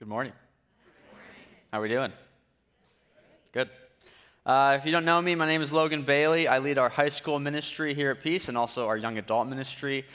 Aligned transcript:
Good 0.00 0.08
morning. 0.08 0.32
How 1.70 1.78
are 1.78 1.82
we 1.82 1.90
doing? 1.90 2.10
Good. 3.52 3.68
Uh, 4.46 4.78
if 4.78 4.86
you 4.86 4.92
don't 4.92 5.04
know 5.04 5.20
me, 5.20 5.34
my 5.34 5.46
name 5.46 5.60
is 5.60 5.74
Logan 5.74 6.04
Bailey. 6.04 6.48
I 6.48 6.58
lead 6.58 6.78
our 6.78 6.88
high 6.88 7.10
school 7.10 7.38
ministry 7.38 7.92
here 7.92 8.10
at 8.10 8.22
Peace 8.22 8.48
and 8.48 8.56
also 8.56 8.86
our 8.86 8.96
young 8.96 9.18
adult 9.18 9.46
ministry 9.46 10.06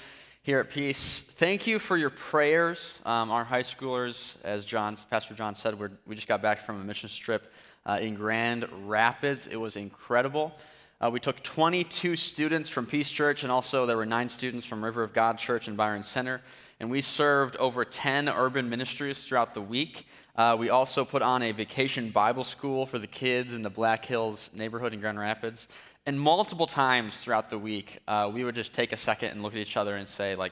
here 0.41 0.57
at 0.57 0.71
Peace. 0.71 1.21
Thank 1.21 1.67
you 1.67 1.77
for 1.77 1.97
your 1.97 2.09
prayers. 2.09 2.99
Um, 3.05 3.29
our 3.29 3.43
high 3.43 3.61
schoolers, 3.61 4.37
as 4.43 4.65
Pastor 4.65 5.35
John 5.35 5.53
said, 5.53 5.77
we 6.07 6.15
just 6.15 6.27
got 6.27 6.41
back 6.41 6.61
from 6.61 6.81
a 6.81 6.83
mission 6.83 7.07
trip 7.07 7.53
uh, 7.85 7.99
in 8.01 8.15
Grand 8.15 8.67
Rapids. 8.87 9.45
It 9.45 9.57
was 9.57 9.75
incredible. 9.75 10.55
Uh, 10.99 11.11
we 11.11 11.19
took 11.19 11.43
22 11.43 12.15
students 12.15 12.71
from 12.71 12.87
Peace 12.87 13.11
Church, 13.11 13.43
and 13.43 13.51
also 13.51 13.85
there 13.85 13.97
were 13.97 14.07
nine 14.07 14.29
students 14.29 14.65
from 14.65 14.83
River 14.83 15.03
of 15.03 15.13
God 15.13 15.37
Church 15.37 15.67
in 15.67 15.75
Byron 15.75 16.03
Center 16.03 16.41
and 16.79 16.91
we 16.91 17.01
served 17.01 17.55
over 17.57 17.85
10 17.85 18.29
urban 18.29 18.69
ministries 18.69 19.23
throughout 19.23 19.53
the 19.53 19.61
week. 19.61 20.05
Uh, 20.35 20.55
we 20.59 20.69
also 20.69 21.05
put 21.05 21.21
on 21.21 21.41
a 21.41 21.51
vacation 21.51 22.09
Bible 22.09 22.43
school 22.43 22.85
for 22.85 22.99
the 22.99 23.07
kids 23.07 23.53
in 23.53 23.61
the 23.61 23.69
Black 23.69 24.05
Hills 24.05 24.49
neighborhood 24.53 24.93
in 24.93 24.99
Grand 24.99 25.17
Rapids. 25.17 25.67
And 26.05 26.19
multiple 26.19 26.67
times 26.67 27.17
throughout 27.17 27.49
the 27.49 27.57
week, 27.57 27.99
uh, 28.07 28.29
we 28.31 28.43
would 28.43 28.55
just 28.55 28.73
take 28.73 28.91
a 28.91 28.97
second 28.97 29.29
and 29.29 29.41
look 29.41 29.53
at 29.53 29.59
each 29.59 29.77
other 29.77 29.95
and 29.95 30.07
say, 30.07 30.35
like, 30.35 30.51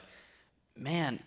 man, 0.76 1.20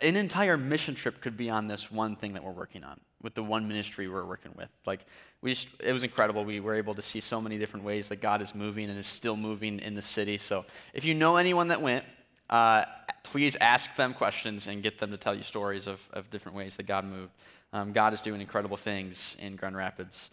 an 0.00 0.16
entire 0.16 0.56
mission 0.56 0.94
trip 0.94 1.20
could 1.20 1.36
be 1.36 1.50
on 1.50 1.66
this 1.66 1.90
one 1.90 2.14
thing 2.14 2.34
that 2.34 2.44
we're 2.44 2.52
working 2.52 2.84
on 2.84 3.00
with 3.22 3.34
the 3.34 3.42
one 3.42 3.66
ministry 3.66 4.06
we're 4.06 4.24
working 4.24 4.52
with. 4.56 4.68
Like, 4.86 5.00
we 5.40 5.54
just, 5.54 5.68
it 5.80 5.92
was 5.92 6.02
incredible. 6.04 6.44
We 6.44 6.60
were 6.60 6.74
able 6.74 6.94
to 6.94 7.02
see 7.02 7.20
so 7.20 7.40
many 7.40 7.58
different 7.58 7.84
ways 7.84 8.08
that 8.08 8.20
God 8.20 8.42
is 8.42 8.54
moving 8.54 8.88
and 8.90 8.98
is 8.98 9.06
still 9.06 9.36
moving 9.36 9.80
in 9.80 9.94
the 9.94 10.02
city. 10.02 10.38
So, 10.38 10.64
if 10.94 11.04
you 11.04 11.14
know 11.14 11.36
anyone 11.36 11.68
that 11.68 11.80
went, 11.80 12.04
uh, 12.50 12.84
please 13.30 13.56
ask 13.56 13.94
them 13.96 14.14
questions 14.14 14.66
and 14.66 14.82
get 14.82 14.98
them 14.98 15.10
to 15.10 15.18
tell 15.18 15.34
you 15.34 15.42
stories 15.42 15.86
of, 15.86 16.00
of 16.14 16.30
different 16.30 16.56
ways 16.56 16.76
that 16.76 16.86
God 16.86 17.04
moved. 17.04 17.30
Um, 17.74 17.92
God 17.92 18.14
is 18.14 18.22
doing 18.22 18.40
incredible 18.40 18.78
things 18.78 19.36
in 19.38 19.56
Grand 19.56 19.76
Rapids. 19.76 20.30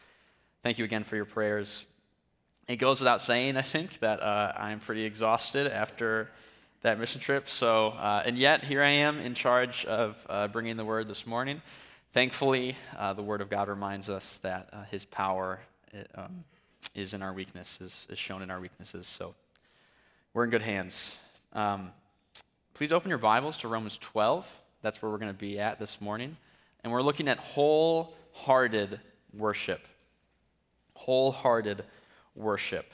Thank 0.63 0.77
you 0.77 0.85
again 0.85 1.03
for 1.03 1.17
your 1.17 1.25
prayers. 1.25 1.85
It 2.69 2.77
goes 2.77 3.01
without 3.01 3.19
saying, 3.19 3.57
I 3.57 3.63
think, 3.63 3.99
that 3.99 4.21
uh, 4.21 4.53
I 4.55 4.71
am 4.71 4.79
pretty 4.79 5.03
exhausted 5.03 5.67
after 5.67 6.29
that 6.83 6.97
mission 6.97 7.19
trip. 7.19 7.49
So, 7.49 7.88
uh, 7.88 8.23
and 8.25 8.38
yet 8.38 8.63
here 8.63 8.81
I 8.81 8.91
am 8.91 9.19
in 9.19 9.33
charge 9.33 9.83
of 9.85 10.25
uh, 10.29 10.47
bringing 10.47 10.77
the 10.77 10.85
word 10.85 11.09
this 11.09 11.27
morning. 11.27 11.61
Thankfully, 12.13 12.77
uh, 12.97 13.11
the 13.11 13.23
word 13.23 13.41
of 13.41 13.49
God 13.49 13.67
reminds 13.67 14.09
us 14.09 14.39
that 14.41 14.69
uh, 14.71 14.83
His 14.85 15.03
power 15.03 15.59
it, 15.91 16.09
um, 16.16 16.45
is 16.95 17.13
in 17.13 17.21
our 17.21 17.33
weaknesses, 17.33 18.07
is 18.09 18.17
shown 18.17 18.41
in 18.41 18.49
our 18.49 18.61
weaknesses. 18.61 19.05
So, 19.05 19.35
we're 20.33 20.45
in 20.45 20.49
good 20.49 20.61
hands. 20.61 21.17
Um, 21.51 21.91
Please 22.75 22.91
open 22.91 23.07
your 23.07 23.17
Bibles 23.17 23.55
to 23.59 23.69
Romans 23.69 23.97
12. 23.99 24.45
That's 24.81 25.01
where 25.01 25.09
we're 25.09 25.17
going 25.17 25.31
to 25.31 25.33
be 25.33 25.61
at 25.61 25.79
this 25.79 26.01
morning. 26.01 26.35
And 26.83 26.91
we're 26.91 27.01
looking 27.01 27.29
at 27.29 27.37
wholehearted 27.37 28.99
worship. 29.33 29.87
Wholehearted 30.95 31.85
worship. 32.35 32.91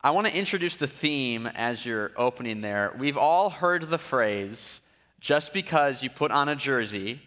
I 0.00 0.10
want 0.10 0.26
to 0.26 0.36
introduce 0.36 0.74
the 0.74 0.88
theme 0.88 1.46
as 1.46 1.86
you're 1.86 2.10
opening 2.16 2.62
there. 2.62 2.92
We've 2.98 3.16
all 3.16 3.48
heard 3.48 3.82
the 3.84 3.96
phrase, 3.96 4.80
just 5.20 5.52
because 5.52 6.02
you 6.02 6.10
put 6.10 6.32
on 6.32 6.48
a 6.48 6.56
jersey 6.56 7.20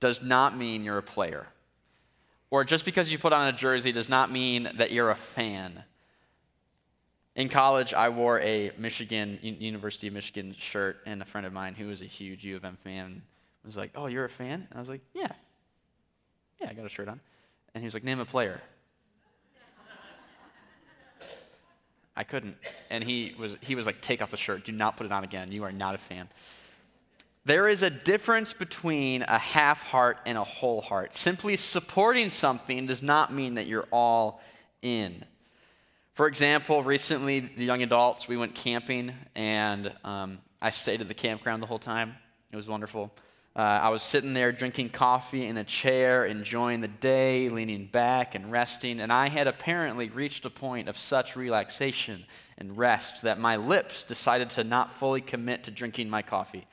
does 0.00 0.22
not 0.22 0.56
mean 0.56 0.84
you're 0.84 0.96
a 0.96 1.02
player. 1.02 1.48
Or 2.50 2.64
just 2.64 2.86
because 2.86 3.12
you 3.12 3.18
put 3.18 3.34
on 3.34 3.46
a 3.46 3.52
jersey 3.52 3.92
does 3.92 4.08
not 4.08 4.32
mean 4.32 4.70
that 4.76 4.90
you're 4.90 5.10
a 5.10 5.16
fan. 5.16 5.84
In 7.34 7.48
college, 7.48 7.94
I 7.94 8.10
wore 8.10 8.40
a 8.40 8.72
Michigan, 8.76 9.38
University 9.42 10.08
of 10.08 10.14
Michigan 10.14 10.54
shirt, 10.58 10.98
and 11.06 11.22
a 11.22 11.24
friend 11.24 11.46
of 11.46 11.52
mine 11.52 11.74
who 11.74 11.86
was 11.88 12.02
a 12.02 12.06
huge 12.06 12.44
U 12.44 12.56
of 12.56 12.64
M 12.64 12.76
fan 12.76 13.22
was 13.64 13.76
like, 13.76 13.92
Oh, 13.94 14.06
you're 14.06 14.24
a 14.24 14.30
fan? 14.30 14.66
And 14.68 14.76
I 14.76 14.78
was 14.78 14.88
like, 14.88 15.00
Yeah. 15.14 15.32
Yeah, 16.60 16.68
I 16.70 16.74
got 16.74 16.84
a 16.84 16.90
shirt 16.90 17.08
on. 17.08 17.20
And 17.74 17.82
he 17.82 17.86
was 17.86 17.94
like, 17.94 18.04
Name 18.04 18.20
a 18.20 18.24
player. 18.24 18.60
I 22.14 22.24
couldn't. 22.24 22.58
And 22.90 23.02
he 23.02 23.34
was, 23.38 23.56
he 23.60 23.74
was 23.74 23.86
like, 23.86 24.02
Take 24.02 24.20
off 24.20 24.30
the 24.30 24.36
shirt. 24.36 24.64
Do 24.66 24.72
not 24.72 24.98
put 24.98 25.06
it 25.06 25.12
on 25.12 25.24
again. 25.24 25.50
You 25.50 25.64
are 25.64 25.72
not 25.72 25.94
a 25.94 25.98
fan. 25.98 26.28
There 27.44 27.66
is 27.66 27.82
a 27.82 27.90
difference 27.90 28.52
between 28.52 29.22
a 29.22 29.38
half 29.38 29.82
heart 29.82 30.18
and 30.26 30.38
a 30.38 30.44
whole 30.44 30.80
heart. 30.80 31.14
Simply 31.14 31.56
supporting 31.56 32.30
something 32.30 32.86
does 32.86 33.02
not 33.02 33.32
mean 33.32 33.54
that 33.54 33.66
you're 33.66 33.88
all 33.90 34.40
in. 34.80 35.24
For 36.14 36.26
example, 36.26 36.82
recently, 36.82 37.40
the 37.40 37.64
young 37.64 37.82
adults, 37.82 38.28
we 38.28 38.36
went 38.36 38.54
camping, 38.54 39.14
and 39.34 39.90
um, 40.04 40.40
I 40.60 40.68
stayed 40.68 41.00
at 41.00 41.08
the 41.08 41.14
campground 41.14 41.62
the 41.62 41.66
whole 41.66 41.78
time. 41.78 42.14
It 42.52 42.56
was 42.56 42.68
wonderful. 42.68 43.10
Uh, 43.56 43.60
I 43.60 43.88
was 43.88 44.02
sitting 44.02 44.34
there 44.34 44.52
drinking 44.52 44.90
coffee 44.90 45.46
in 45.46 45.56
a 45.56 45.64
chair, 45.64 46.26
enjoying 46.26 46.82
the 46.82 46.88
day, 46.88 47.48
leaning 47.48 47.86
back 47.86 48.34
and 48.34 48.52
resting, 48.52 49.00
and 49.00 49.10
I 49.10 49.30
had 49.30 49.46
apparently 49.46 50.10
reached 50.10 50.44
a 50.44 50.50
point 50.50 50.86
of 50.86 50.98
such 50.98 51.34
relaxation 51.34 52.26
and 52.58 52.76
rest 52.76 53.22
that 53.22 53.38
my 53.38 53.56
lips 53.56 54.02
decided 54.02 54.50
to 54.50 54.64
not 54.64 54.94
fully 54.94 55.22
commit 55.22 55.64
to 55.64 55.70
drinking 55.70 56.10
my 56.10 56.20
coffee. 56.20 56.66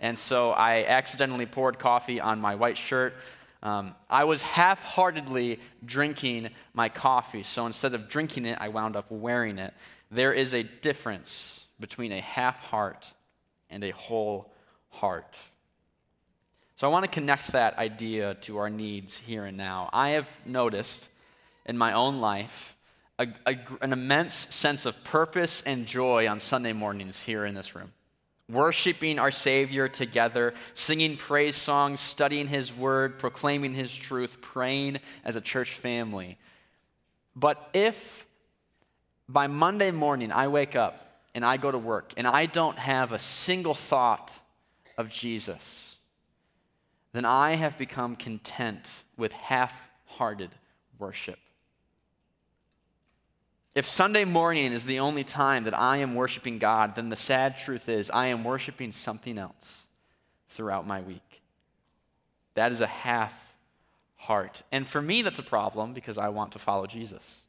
And 0.00 0.18
so 0.18 0.50
I 0.50 0.84
accidentally 0.84 1.46
poured 1.46 1.78
coffee 1.78 2.20
on 2.20 2.42
my 2.42 2.56
white 2.56 2.76
shirt. 2.76 3.14
Um, 3.62 3.94
I 4.10 4.24
was 4.24 4.42
half 4.42 4.82
heartedly 4.82 5.60
drinking 5.84 6.50
my 6.74 6.88
coffee, 6.88 7.44
so 7.44 7.66
instead 7.66 7.94
of 7.94 8.08
drinking 8.08 8.44
it, 8.44 8.58
I 8.60 8.68
wound 8.68 8.96
up 8.96 9.10
wearing 9.10 9.58
it. 9.58 9.72
There 10.10 10.32
is 10.32 10.52
a 10.52 10.62
difference 10.62 11.60
between 11.78 12.12
a 12.12 12.20
half 12.20 12.60
heart 12.60 13.12
and 13.70 13.84
a 13.84 13.90
whole 13.90 14.52
heart. 14.90 15.38
So 16.76 16.88
I 16.88 16.90
want 16.90 17.04
to 17.04 17.10
connect 17.10 17.52
that 17.52 17.78
idea 17.78 18.34
to 18.42 18.58
our 18.58 18.68
needs 18.68 19.16
here 19.16 19.44
and 19.44 19.56
now. 19.56 19.88
I 19.92 20.10
have 20.10 20.28
noticed 20.44 21.08
in 21.64 21.78
my 21.78 21.92
own 21.92 22.20
life 22.20 22.76
a, 23.18 23.28
a, 23.46 23.56
an 23.80 23.92
immense 23.92 24.34
sense 24.34 24.86
of 24.86 25.04
purpose 25.04 25.62
and 25.62 25.86
joy 25.86 26.26
on 26.28 26.40
Sunday 26.40 26.72
mornings 26.72 27.22
here 27.22 27.44
in 27.44 27.54
this 27.54 27.76
room 27.76 27.92
worshiping 28.48 29.18
our 29.18 29.30
Savior 29.30 29.88
together, 29.88 30.54
singing 30.74 31.16
praise 31.16 31.56
songs, 31.56 32.00
studying 32.00 32.48
His 32.48 32.74
Word, 32.74 33.18
proclaiming 33.18 33.74
His 33.74 33.94
truth, 33.94 34.40
praying 34.40 34.98
as 35.24 35.36
a 35.36 35.40
church 35.40 35.74
family. 35.74 36.38
But 37.34 37.70
if 37.72 38.26
by 39.28 39.46
Monday 39.46 39.90
morning 39.90 40.30
I 40.32 40.48
wake 40.48 40.76
up 40.76 41.20
and 41.34 41.44
I 41.44 41.56
go 41.56 41.70
to 41.70 41.78
work 41.78 42.12
and 42.16 42.26
I 42.26 42.46
don't 42.46 42.78
have 42.78 43.12
a 43.12 43.18
single 43.18 43.74
thought 43.74 44.32
of 44.98 45.08
Jesus, 45.08 45.96
then 47.12 47.24
I 47.24 47.52
have 47.52 47.78
become 47.78 48.16
content 48.16 48.90
with 49.16 49.32
half 49.32 49.90
hearted 50.04 50.50
worship. 50.98 51.38
If 53.74 53.86
Sunday 53.86 54.24
morning 54.24 54.72
is 54.72 54.84
the 54.84 54.98
only 54.98 55.24
time 55.24 55.64
that 55.64 55.78
I 55.78 55.98
am 55.98 56.14
worshiping 56.14 56.58
God, 56.58 56.94
then 56.94 57.08
the 57.08 57.16
sad 57.16 57.56
truth 57.56 57.88
is 57.88 58.10
I 58.10 58.26
am 58.26 58.44
worshiping 58.44 58.92
something 58.92 59.38
else 59.38 59.86
throughout 60.50 60.86
my 60.86 61.00
week. 61.00 61.40
That 62.54 62.70
is 62.70 62.82
a 62.82 62.86
half 62.86 63.54
heart. 64.16 64.62
And 64.70 64.86
for 64.86 65.00
me, 65.00 65.22
that's 65.22 65.38
a 65.38 65.44
problem 65.44 65.94
because 65.94 66.18
I 66.18 66.28
want 66.28 66.52
to 66.52 66.58
follow 66.58 66.86
Jesus. 66.86 67.40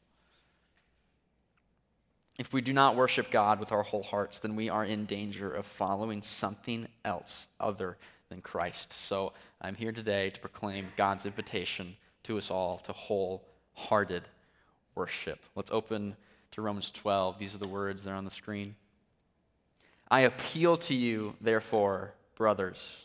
If 2.38 2.52
we 2.52 2.62
do 2.62 2.72
not 2.72 2.96
worship 2.96 3.30
God 3.30 3.60
with 3.60 3.70
our 3.70 3.82
whole 3.82 4.02
hearts, 4.02 4.38
then 4.38 4.56
we 4.56 4.70
are 4.70 4.84
in 4.84 5.04
danger 5.04 5.52
of 5.52 5.66
following 5.66 6.22
something 6.22 6.88
else 7.04 7.48
other 7.60 7.96
than 8.28 8.40
Christ. 8.40 8.92
So 8.92 9.34
I'm 9.60 9.76
here 9.76 9.92
today 9.92 10.30
to 10.30 10.40
proclaim 10.40 10.88
God's 10.96 11.26
invitation 11.26 11.96
to 12.24 12.38
us 12.38 12.50
all 12.50 12.78
to 12.78 12.92
wholehearted 12.92 14.22
worship. 14.94 15.40
Let's 15.54 15.70
open 15.70 16.16
to 16.52 16.62
Romans 16.62 16.90
12. 16.90 17.38
These 17.38 17.54
are 17.54 17.58
the 17.58 17.68
words, 17.68 18.02
that 18.02 18.10
are 18.10 18.16
on 18.16 18.24
the 18.24 18.30
screen. 18.30 18.76
I 20.10 20.20
appeal 20.20 20.76
to 20.78 20.94
you, 20.94 21.34
therefore, 21.40 22.12
brothers, 22.36 23.04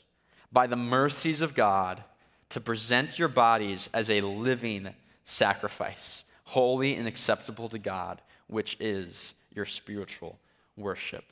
by 0.52 0.68
the 0.68 0.76
mercies 0.76 1.42
of 1.42 1.56
God, 1.56 2.04
to 2.50 2.60
present 2.60 3.18
your 3.18 3.28
bodies 3.28 3.90
as 3.94 4.10
a 4.10 4.22
living 4.22 4.94
sacrifice, 5.24 6.26
holy 6.44 6.96
and 6.96 7.08
acceptable 7.08 7.70
to 7.70 7.80
God, 7.80 8.22
which 8.48 8.76
is 8.80 9.34
your 9.54 9.66
spiritual 9.66 10.40
worship. 10.76 11.24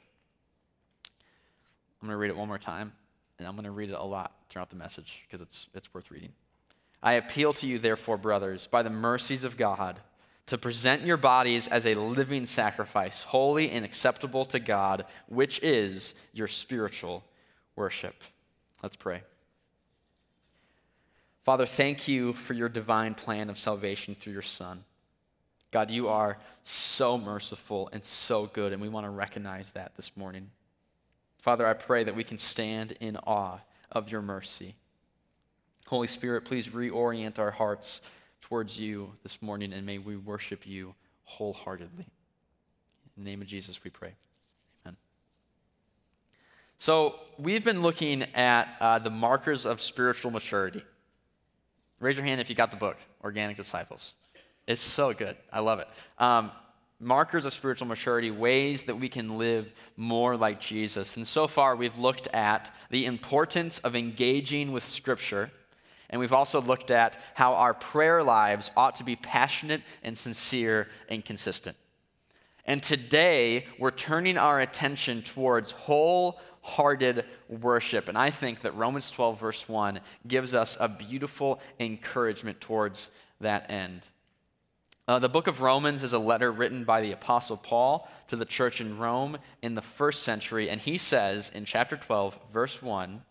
I'm 2.01 2.07
going 2.07 2.13
to 2.13 2.17
read 2.17 2.29
it 2.29 2.37
one 2.37 2.47
more 2.47 2.59
time, 2.59 2.93
and 3.39 3.47
I'm 3.47 3.55
going 3.55 3.65
to 3.65 3.71
read 3.71 3.89
it 3.89 3.97
a 3.99 4.03
lot 4.03 4.31
throughout 4.49 4.69
the 4.69 4.75
message 4.75 5.23
because 5.27 5.41
it's, 5.41 5.67
it's 5.73 5.93
worth 5.93 6.11
reading. 6.11 6.31
I 7.01 7.13
appeal 7.13 7.53
to 7.53 7.67
you, 7.67 7.79
therefore, 7.79 8.17
brothers, 8.17 8.67
by 8.67 8.83
the 8.83 8.89
mercies 8.89 9.43
of 9.43 9.57
God, 9.57 9.99
to 10.47 10.57
present 10.57 11.03
your 11.03 11.17
bodies 11.17 11.67
as 11.67 11.85
a 11.85 11.93
living 11.93 12.45
sacrifice, 12.45 13.21
holy 13.21 13.69
and 13.69 13.85
acceptable 13.85 14.45
to 14.45 14.59
God, 14.59 15.05
which 15.27 15.61
is 15.61 16.15
your 16.33 16.47
spiritual 16.47 17.23
worship. 17.75 18.23
Let's 18.81 18.95
pray. 18.95 19.23
Father, 21.43 21.65
thank 21.65 22.07
you 22.07 22.33
for 22.33 22.53
your 22.53 22.69
divine 22.69 23.13
plan 23.13 23.49
of 23.49 23.57
salvation 23.57 24.15
through 24.15 24.33
your 24.33 24.41
Son. 24.41 24.83
God, 25.71 25.91
you 25.91 26.07
are 26.07 26.37
so 26.63 27.17
merciful 27.17 27.89
and 27.91 28.03
so 28.03 28.47
good, 28.47 28.73
and 28.73 28.81
we 28.81 28.89
want 28.89 29.05
to 29.05 29.09
recognize 29.09 29.71
that 29.71 29.95
this 29.95 30.15
morning. 30.15 30.49
Father, 31.39 31.65
I 31.65 31.73
pray 31.73 32.03
that 32.03 32.15
we 32.15 32.23
can 32.23 32.37
stand 32.37 32.93
in 32.99 33.17
awe 33.17 33.59
of 33.91 34.09
your 34.09 34.21
mercy. 34.21 34.75
Holy 35.87 36.07
Spirit, 36.07 36.45
please 36.45 36.69
reorient 36.69 37.39
our 37.39 37.51
hearts 37.51 38.01
towards 38.47 38.79
you 38.79 39.11
this 39.23 39.41
morning, 39.41 39.73
and 39.73 39.85
may 39.85 39.97
we 39.97 40.15
worship 40.15 40.65
you 40.65 40.95
wholeheartedly. 41.25 42.05
In 43.17 43.23
the 43.23 43.29
name 43.29 43.41
of 43.41 43.47
Jesus, 43.47 43.83
we 43.83 43.91
pray. 43.91 44.13
Amen. 44.85 44.95
So, 46.77 47.15
we've 47.37 47.65
been 47.65 47.81
looking 47.81 48.23
at 48.35 48.69
uh, 48.79 48.99
the 48.99 49.09
markers 49.09 49.65
of 49.65 49.81
spiritual 49.81 50.31
maturity. 50.31 50.81
Raise 51.99 52.15
your 52.15 52.23
hand 52.23 52.39
if 52.39 52.49
you 52.49 52.55
got 52.55 52.71
the 52.71 52.77
book, 52.77 52.95
Organic 53.21 53.57
Disciples. 53.57 54.13
It's 54.65 54.81
so 54.81 55.13
good. 55.13 55.35
I 55.51 55.59
love 55.59 55.79
it. 55.79 55.89
Um, 56.17 56.53
markers 57.01 57.43
of 57.43 57.51
spiritual 57.51 57.87
maturity, 57.87 58.31
ways 58.31 58.83
that 58.83 58.95
we 58.95 59.09
can 59.09 59.37
live 59.37 59.69
more 59.97 60.37
like 60.37 60.61
Jesus. 60.61 61.17
And 61.17 61.27
so 61.27 61.47
far, 61.47 61.75
we've 61.75 61.97
looked 61.97 62.27
at 62.33 62.73
the 62.91 63.07
importance 63.07 63.79
of 63.79 63.93
engaging 63.93 64.71
with 64.71 64.85
Scripture 64.85 65.51
and 66.09 66.19
we've 66.19 66.33
also 66.33 66.61
looked 66.61 66.91
at 66.91 67.17
how 67.33 67.53
our 67.53 67.73
prayer 67.73 68.23
lives 68.23 68.71
ought 68.77 68.95
to 68.95 69.03
be 69.03 69.15
passionate 69.15 69.81
and 70.03 70.17
sincere 70.17 70.87
and 71.09 71.23
consistent. 71.23 71.75
And 72.65 72.83
today, 72.83 73.65
we're 73.79 73.91
turning 73.91 74.37
our 74.37 74.59
attention 74.59 75.21
towards 75.21 75.71
wholehearted 75.71 77.25
worship. 77.47 78.09
And 78.09 78.17
I 78.17 78.29
think 78.29 78.61
that 78.61 78.75
Romans 78.75 79.09
12, 79.09 79.39
verse 79.39 79.69
1, 79.69 80.01
gives 80.27 80.53
us 80.53 80.77
a 80.79 80.89
beautiful 80.89 81.61
encouragement 81.79 82.59
towards 82.59 83.09
that 83.39 83.71
end. 83.71 84.07
Uh, 85.07 85.19
the 85.19 85.29
book 85.29 85.47
of 85.47 85.61
Romans 85.61 86.03
is 86.03 86.11
a 86.11 86.19
letter 86.19 86.51
written 86.51 86.83
by 86.83 87.01
the 87.01 87.13
Apostle 87.13 87.55
Paul 87.55 88.09
to 88.27 88.35
the 88.35 88.43
church 88.43 88.81
in 88.81 88.97
Rome 88.97 89.37
in 89.61 89.75
the 89.75 89.81
first 89.81 90.23
century. 90.23 90.69
And 90.69 90.81
he 90.81 90.97
says 90.97 91.49
in 91.55 91.63
chapter 91.63 91.95
12, 91.95 92.37
verse 92.51 92.81
1, 92.81 93.21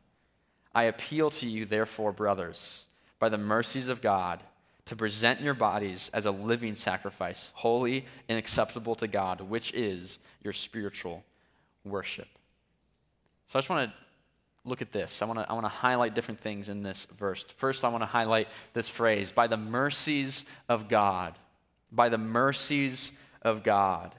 I 0.76 0.84
appeal 0.84 1.31
to 1.31 1.49
you, 1.49 1.64
therefore, 1.64 2.12
brothers, 2.12 2.84
by 3.19 3.31
the 3.31 3.38
mercies 3.38 3.88
of 3.88 4.02
God, 4.02 4.43
to 4.84 4.94
present 4.94 5.40
your 5.40 5.55
bodies 5.55 6.11
as 6.12 6.26
a 6.26 6.31
living 6.31 6.75
sacrifice, 6.75 7.50
holy 7.55 8.05
and 8.28 8.38
acceptable 8.38 8.94
to 8.96 9.08
God, 9.08 9.40
which 9.40 9.73
is 9.73 10.19
your 10.44 10.52
spiritual 10.52 11.25
worship. 11.82 12.28
So 13.46 13.58
I 13.58 13.62
just 13.62 13.70
want 13.70 13.90
to 13.90 13.96
look 14.69 14.82
at 14.82 14.93
this. 14.93 15.23
I 15.23 15.25
want 15.25 15.38
to 15.38 15.50
I 15.50 15.55
want 15.55 15.64
to 15.64 15.70
highlight 15.70 16.14
different 16.14 16.40
things 16.40 16.69
in 16.69 16.82
this 16.82 17.06
verse. 17.19 17.43
First, 17.43 17.82
I 17.82 17.88
want 17.88 18.02
to 18.02 18.06
highlight 18.06 18.49
this 18.75 18.88
phrase, 18.88 19.32
by 19.32 19.46
the 19.46 19.56
mercies 19.56 20.44
of 20.69 20.88
God. 20.88 21.38
By 21.90 22.11
the 22.11 22.19
mercies 22.19 23.12
of 23.40 23.62
God. 23.62 24.14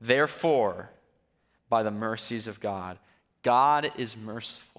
Therefore, 0.00 0.88
by 1.68 1.82
the 1.82 1.90
mercies 1.90 2.48
of 2.48 2.60
God. 2.60 2.98
God 3.42 3.92
is 3.98 4.16
merciful. 4.16 4.69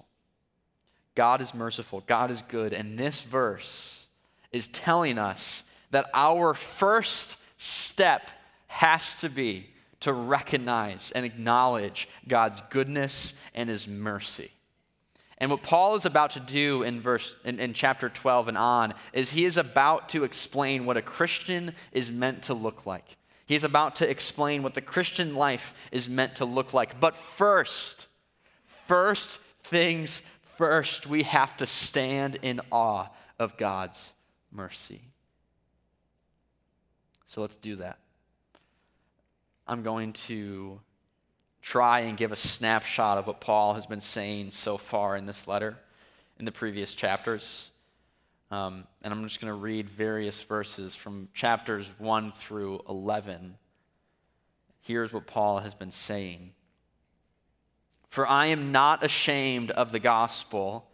God 1.14 1.40
is 1.40 1.54
merciful, 1.54 2.02
God 2.06 2.30
is 2.30 2.42
good. 2.42 2.72
And 2.72 2.98
this 2.98 3.20
verse 3.20 4.06
is 4.50 4.68
telling 4.68 5.18
us 5.18 5.62
that 5.90 6.10
our 6.14 6.54
first 6.54 7.36
step 7.56 8.30
has 8.66 9.16
to 9.16 9.28
be 9.28 9.68
to 10.00 10.12
recognize 10.12 11.12
and 11.12 11.24
acknowledge 11.24 12.08
God's 12.26 12.60
goodness 12.70 13.34
and 13.54 13.68
his 13.68 13.86
mercy. 13.86 14.50
And 15.38 15.50
what 15.50 15.62
Paul 15.62 15.96
is 15.96 16.06
about 16.06 16.30
to 16.30 16.40
do 16.40 16.82
in 16.82 17.00
verse 17.00 17.34
in, 17.44 17.58
in, 17.58 17.72
chapter 17.72 18.08
12 18.08 18.48
and 18.48 18.58
on 18.58 18.94
is 19.12 19.30
he 19.30 19.44
is 19.44 19.56
about 19.56 20.08
to 20.10 20.24
explain 20.24 20.86
what 20.86 20.96
a 20.96 21.02
Christian 21.02 21.72
is 21.90 22.12
meant 22.12 22.44
to 22.44 22.54
look 22.54 22.86
like. 22.86 23.16
He's 23.46 23.64
about 23.64 23.96
to 23.96 24.08
explain 24.08 24.62
what 24.62 24.74
the 24.74 24.80
Christian 24.80 25.34
life 25.34 25.74
is 25.90 26.08
meant 26.08 26.36
to 26.36 26.44
look 26.44 26.72
like. 26.72 27.00
But 27.00 27.16
first, 27.16 28.06
first 28.86 29.40
things 29.64 30.22
First, 30.56 31.06
we 31.06 31.22
have 31.22 31.56
to 31.58 31.66
stand 31.66 32.36
in 32.42 32.60
awe 32.70 33.08
of 33.38 33.56
God's 33.56 34.12
mercy. 34.50 35.02
So 37.26 37.40
let's 37.40 37.56
do 37.56 37.76
that. 37.76 37.98
I'm 39.66 39.82
going 39.82 40.12
to 40.14 40.80
try 41.62 42.00
and 42.00 42.18
give 42.18 42.32
a 42.32 42.36
snapshot 42.36 43.16
of 43.16 43.26
what 43.26 43.40
Paul 43.40 43.74
has 43.74 43.86
been 43.86 44.00
saying 44.00 44.50
so 44.50 44.76
far 44.76 45.16
in 45.16 45.24
this 45.24 45.48
letter, 45.48 45.78
in 46.38 46.44
the 46.44 46.52
previous 46.52 46.94
chapters. 46.94 47.70
Um, 48.50 48.84
and 49.02 49.14
I'm 49.14 49.22
just 49.22 49.40
going 49.40 49.52
to 49.52 49.58
read 49.58 49.88
various 49.88 50.42
verses 50.42 50.94
from 50.94 51.28
chapters 51.32 51.90
1 51.98 52.32
through 52.32 52.82
11. 52.88 53.56
Here's 54.82 55.12
what 55.12 55.26
Paul 55.26 55.60
has 55.60 55.74
been 55.74 55.92
saying. 55.92 56.52
For 58.12 58.28
I 58.28 58.48
am 58.48 58.72
not 58.72 59.02
ashamed 59.02 59.70
of 59.70 59.90
the 59.90 59.98
gospel, 59.98 60.86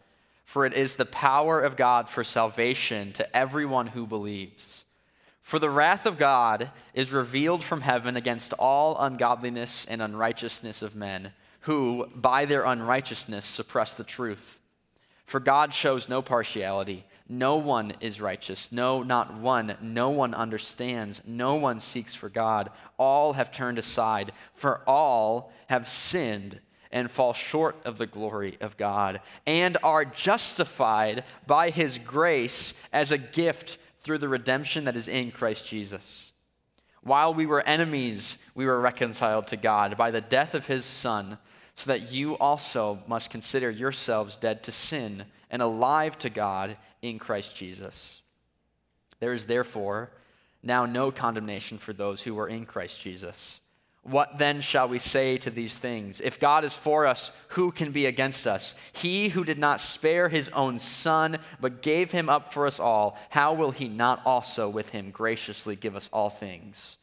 for 0.45 0.65
it 0.65 0.73
is 0.73 0.95
the 0.95 1.05
power 1.05 1.61
of 1.61 1.75
God 1.75 2.09
for 2.09 2.23
salvation 2.23 3.13
to 3.15 3.37
everyone 3.37 3.89
who 3.89 4.07
believes. 4.07 4.85
For 5.43 5.59
the 5.59 5.69
wrath 5.69 6.07
of 6.07 6.17
God 6.17 6.71
is 6.95 7.13
revealed 7.13 7.65
from 7.65 7.81
heaven 7.81 8.17
against 8.17 8.53
all 8.53 8.97
ungodliness 9.01 9.85
and 9.87 10.01
unrighteousness 10.01 10.81
of 10.81 10.95
men, 10.95 11.33
who, 11.63 12.07
by 12.15 12.45
their 12.45 12.63
unrighteousness, 12.63 13.45
suppress 13.45 13.95
the 13.95 14.05
truth. 14.05 14.61
For 15.27 15.41
God 15.41 15.75
shows 15.75 16.09
no 16.09 16.23
partiality. 16.23 17.05
No 17.29 17.57
one 17.57 17.95
is 18.01 18.21
righteous. 18.21 18.71
No, 18.71 19.03
not 19.03 19.35
one. 19.35 19.77
No 19.81 20.11
one 20.11 20.35
understands. 20.35 21.21
No 21.27 21.57
one 21.57 21.81
seeks 21.81 22.15
for 22.15 22.29
God. 22.29 22.71
All 22.97 23.33
have 23.33 23.51
turned 23.51 23.77
aside, 23.77 24.31
for 24.55 24.83
all 24.87 25.51
have 25.67 25.89
sinned 25.89 26.61
and 26.91 27.11
fall 27.11 27.33
short 27.33 27.77
of 27.85 27.99
the 27.99 28.07
glory 28.07 28.57
of 28.61 28.77
God, 28.77 29.21
and 29.47 29.77
are 29.83 30.05
justified 30.05 31.25
by 31.47 31.71
his 31.71 31.99
grace 31.99 32.75
as 32.93 33.13
a 33.13 33.19
gift 33.19 33.79
through 34.01 34.19
the 34.19 34.29
redemption 34.29 34.85
that 34.85 34.97
is 34.97 35.09
in 35.09 35.31
Christ 35.31 35.67
Jesus. 35.67 36.33
While 37.03 37.35
we 37.35 37.47
were 37.47 37.61
enemies, 37.63 38.39
we 38.55 38.67
were 38.67 38.81
reconciled 38.81 39.49
to 39.49 39.57
God 39.57 39.97
by 39.97 40.11
the 40.11 40.21
death 40.21 40.55
of 40.55 40.67
his 40.67 40.85
Son, 40.85 41.39
so 41.75 41.93
that 41.93 42.13
you 42.13 42.37
also 42.39 43.01
must 43.07 43.31
consider 43.31 43.71
yourselves 43.71 44.37
dead 44.37 44.63
to 44.65 44.73
sin 44.73 45.25
and 45.51 45.63
alive 45.63 46.19
to 46.19 46.31
God 46.31 46.77
in 47.03 47.19
Christ 47.19 47.55
Jesus. 47.55 48.21
There 49.21 49.33
is 49.33 49.47
therefore 49.47 50.11
now 50.63 50.87
no 50.87 51.11
condemnation 51.11 51.79
for 51.79 51.93
those 51.93 52.23
who 52.23 52.39
are 52.39 52.49
in 52.49 52.67
Christ 52.67 53.01
Jesus. 53.01 53.61
What 54.11 54.39
then 54.39 54.61
shall 54.63 54.89
we 54.89 54.99
say 54.99 55.37
to 55.39 55.51
these 55.51 55.77
things? 55.77 56.21
If 56.21 56.41
God 56.41 56.65
is 56.65 56.73
for 56.73 57.07
us, 57.07 57.31
who 57.49 57.71
can 57.71 57.93
be 57.93 58.07
against 58.07 58.47
us? 58.47 58.75
He 58.93 59.29
who 59.29 59.45
did 59.45 59.59
not 59.59 59.81
spare 59.81 60.29
his 60.29 60.49
own 60.51 60.79
son, 60.79 61.39
but 61.61 61.83
gave 61.83 62.11
him 62.11 62.29
up 62.29 62.53
for 62.53 62.67
us 62.67 62.81
all, 62.81 63.19
how 63.31 63.53
will 63.53 63.71
he 63.71 63.89
not 63.89 64.23
also 64.25 64.69
with 64.69 64.91
him 64.91 65.11
graciously 65.11 65.77
give 65.77 65.95
us 65.95 66.09
all 66.13 66.31
things? 66.31 66.97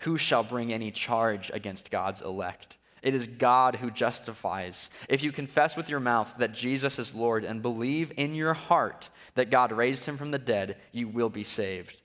Who 0.00 0.16
shall 0.16 0.42
bring 0.42 0.72
any 0.72 0.90
charge 0.90 1.50
against 1.54 1.90
God's 1.90 2.22
elect? 2.22 2.76
It 3.02 3.14
is 3.14 3.26
God 3.26 3.76
who 3.76 3.90
justifies. 3.90 4.90
If 5.08 5.22
you 5.22 5.32
confess 5.32 5.76
with 5.76 5.88
your 5.88 6.00
mouth 6.00 6.34
that 6.38 6.54
Jesus 6.54 6.98
is 6.98 7.14
Lord 7.14 7.44
and 7.44 7.62
believe 7.62 8.12
in 8.16 8.34
your 8.34 8.54
heart 8.54 9.10
that 9.34 9.50
God 9.50 9.72
raised 9.72 10.06
him 10.06 10.16
from 10.16 10.30
the 10.30 10.38
dead, 10.38 10.76
you 10.92 11.08
will 11.08 11.28
be 11.28 11.44
saved. 11.44 12.00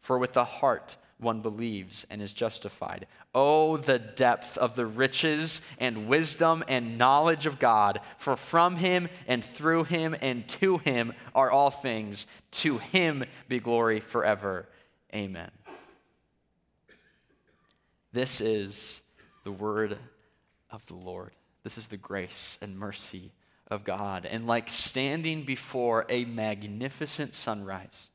For 0.00 0.18
with 0.18 0.32
the 0.32 0.44
heart, 0.44 0.96
one 1.22 1.40
believes 1.40 2.06
and 2.10 2.20
is 2.20 2.32
justified. 2.32 3.06
Oh, 3.34 3.76
the 3.76 3.98
depth 3.98 4.58
of 4.58 4.76
the 4.76 4.86
riches 4.86 5.62
and 5.78 6.08
wisdom 6.08 6.62
and 6.68 6.98
knowledge 6.98 7.46
of 7.46 7.58
God, 7.58 8.00
for 8.18 8.36
from 8.36 8.76
him 8.76 9.08
and 9.26 9.44
through 9.44 9.84
him 9.84 10.14
and 10.20 10.46
to 10.60 10.78
him 10.78 11.12
are 11.34 11.50
all 11.50 11.70
things. 11.70 12.26
To 12.52 12.78
him 12.78 13.24
be 13.48 13.60
glory 13.60 14.00
forever. 14.00 14.66
Amen. 15.14 15.50
This 18.12 18.40
is 18.40 19.02
the 19.44 19.52
word 19.52 19.96
of 20.70 20.84
the 20.86 20.94
Lord. 20.94 21.32
This 21.62 21.78
is 21.78 21.86
the 21.86 21.96
grace 21.96 22.58
and 22.60 22.78
mercy 22.78 23.32
of 23.68 23.84
God. 23.84 24.26
And 24.26 24.46
like 24.46 24.68
standing 24.68 25.44
before 25.44 26.04
a 26.08 26.24
magnificent 26.24 27.34
sunrise, 27.34 28.08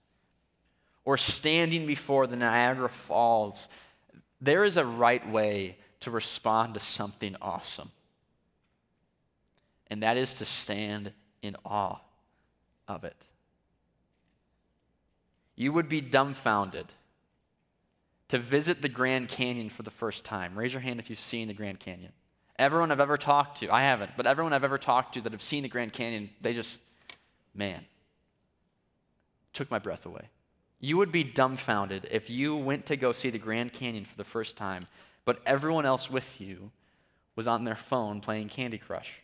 or 1.08 1.16
standing 1.16 1.88
before 1.88 2.28
the 2.28 2.36
Niagara 2.36 2.90
Falls, 2.90 3.70
there 4.42 4.66
is 4.66 4.76
a 4.76 4.84
right 4.84 5.26
way 5.32 5.78
to 6.02 6.12
respond 6.12 6.74
to 6.74 6.82
something 6.82 7.34
awesome. 7.42 7.90
And 9.90 10.04
that 10.04 10.18
is 10.18 10.34
to 10.36 10.46
stand 10.46 11.14
in 11.42 11.56
awe 11.66 12.02
of 12.90 13.06
it. 13.06 13.26
You 15.56 15.72
would 15.72 15.88
be 15.88 16.02
dumbfounded 16.02 16.88
to 18.28 18.38
visit 18.38 18.82
the 18.82 18.90
Grand 18.90 19.30
Canyon 19.30 19.70
for 19.70 19.84
the 19.84 19.90
first 19.90 20.26
time. 20.26 20.60
Raise 20.60 20.74
your 20.74 20.82
hand 20.82 21.00
if 21.00 21.10
you've 21.10 21.22
seen 21.22 21.48
the 21.48 21.54
Grand 21.54 21.80
Canyon. 21.80 22.12
Everyone 22.60 22.92
I've 22.92 23.00
ever 23.00 23.18
talked 23.18 23.62
to, 23.62 23.72
I 23.72 23.84
haven't, 23.84 24.12
but 24.18 24.28
everyone 24.28 24.52
I've 24.52 24.66
ever 24.66 24.78
talked 24.78 25.14
to 25.14 25.22
that 25.22 25.32
have 25.32 25.42
seen 25.42 25.64
the 25.64 25.70
Grand 25.70 25.94
Canyon, 25.94 26.32
they 26.42 26.52
just, 26.52 26.82
man, 27.56 27.86
took 29.54 29.72
my 29.72 29.80
breath 29.80 30.06
away. 30.06 30.28
You 30.80 30.98
would 30.98 31.12
be 31.12 31.24
dumbfounded 31.24 32.08
if 32.12 32.30
you 32.30 32.56
went 32.56 32.86
to 32.88 32.98
go 32.98 33.12
see 33.12 33.30
the 33.30 33.40
Grand 33.40 33.74
Canyon 33.74 34.06
for 34.06 34.16
the 34.16 34.24
first 34.24 34.56
time, 34.56 34.86
but 35.26 35.42
everyone 35.46 35.86
else 35.86 36.10
with 36.10 36.40
you 36.40 36.72
was 37.36 37.48
on 37.48 37.64
their 37.64 37.76
phone 37.76 38.22
playing 38.22 38.50
Candy 38.50 38.78
Crush. 38.78 39.22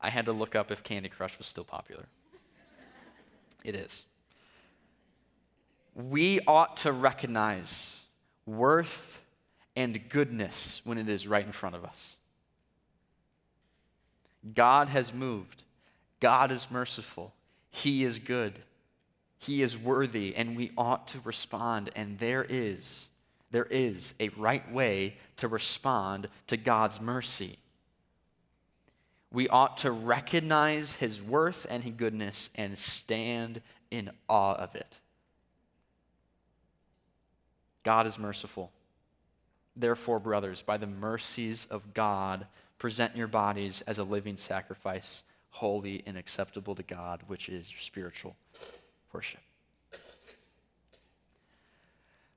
I 0.00 0.10
had 0.10 0.26
to 0.26 0.32
look 0.32 0.54
up 0.54 0.70
if 0.70 0.84
Candy 0.84 1.08
Crush 1.08 1.36
was 1.38 1.46
still 1.46 1.64
popular. 1.64 2.06
it 3.64 3.74
is. 3.74 4.04
We 5.94 6.38
ought 6.46 6.76
to 6.78 6.92
recognize 6.92 8.02
worth 8.46 9.20
and 9.74 10.08
goodness 10.08 10.80
when 10.84 10.98
it 10.98 11.08
is 11.08 11.26
right 11.26 11.44
in 11.44 11.52
front 11.52 11.74
of 11.74 11.84
us. 11.84 12.16
God 14.54 14.88
has 14.88 15.12
moved. 15.12 15.64
God 16.20 16.52
is 16.52 16.68
merciful. 16.70 17.34
He 17.70 18.04
is 18.04 18.18
good. 18.18 18.60
He 19.38 19.62
is 19.62 19.78
worthy, 19.78 20.34
and 20.34 20.56
we 20.56 20.72
ought 20.76 21.08
to 21.08 21.20
respond. 21.24 21.90
And 21.94 22.18
there 22.18 22.44
is, 22.48 23.08
there 23.50 23.66
is 23.70 24.14
a 24.18 24.30
right 24.30 24.70
way 24.72 25.16
to 25.36 25.48
respond 25.48 26.28
to 26.48 26.56
God's 26.56 27.00
mercy. 27.00 27.58
We 29.30 29.48
ought 29.48 29.78
to 29.78 29.90
recognize 29.90 30.94
his 30.94 31.22
worth 31.22 31.66
and 31.68 31.84
his 31.84 31.92
goodness 31.92 32.50
and 32.54 32.78
stand 32.78 33.60
in 33.90 34.10
awe 34.28 34.54
of 34.54 34.74
it. 34.74 34.98
God 37.82 38.06
is 38.06 38.18
merciful. 38.18 38.72
Therefore, 39.76 40.18
brothers, 40.18 40.62
by 40.62 40.76
the 40.76 40.86
mercies 40.86 41.66
of 41.70 41.94
God, 41.94 42.46
present 42.78 43.16
your 43.16 43.28
bodies 43.28 43.82
as 43.82 43.98
a 43.98 44.04
living 44.04 44.36
sacrifice, 44.36 45.22
holy 45.58 46.04
and 46.06 46.16
acceptable 46.16 46.76
to 46.76 46.84
God, 46.84 47.20
which 47.26 47.48
is 47.48 47.68
your 47.68 47.80
spiritual 47.80 48.36
worship. 49.12 49.40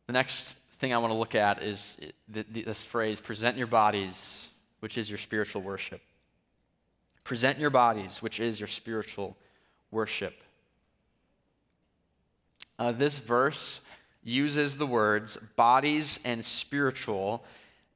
The 0.08 0.13
next 0.13 0.58
thing 0.80 0.92
I 0.92 0.98
want 0.98 1.12
to 1.12 1.18
look 1.18 1.36
at 1.36 1.62
is 1.62 1.98
this 2.28 2.84
phrase 2.84 3.22
present 3.22 3.58
your 3.58 3.68
bodies, 3.68 4.50
which 4.80 4.98
is 4.98 5.08
your 5.08 5.20
spiritual 5.20 5.62
worship. 5.62 6.01
Present 7.24 7.60
your 7.60 7.70
bodies, 7.70 8.24
which 8.24 8.40
is 8.40 8.60
your 8.60 8.68
spiritual 8.68 9.38
worship. 9.92 10.34
Uh, 12.80 12.92
this 12.92 13.20
verse 13.20 13.82
uses 14.24 14.78
the 14.78 14.88
words 14.88 15.38
bodies 15.56 16.20
and 16.25 16.44
spiritual, 16.44 17.44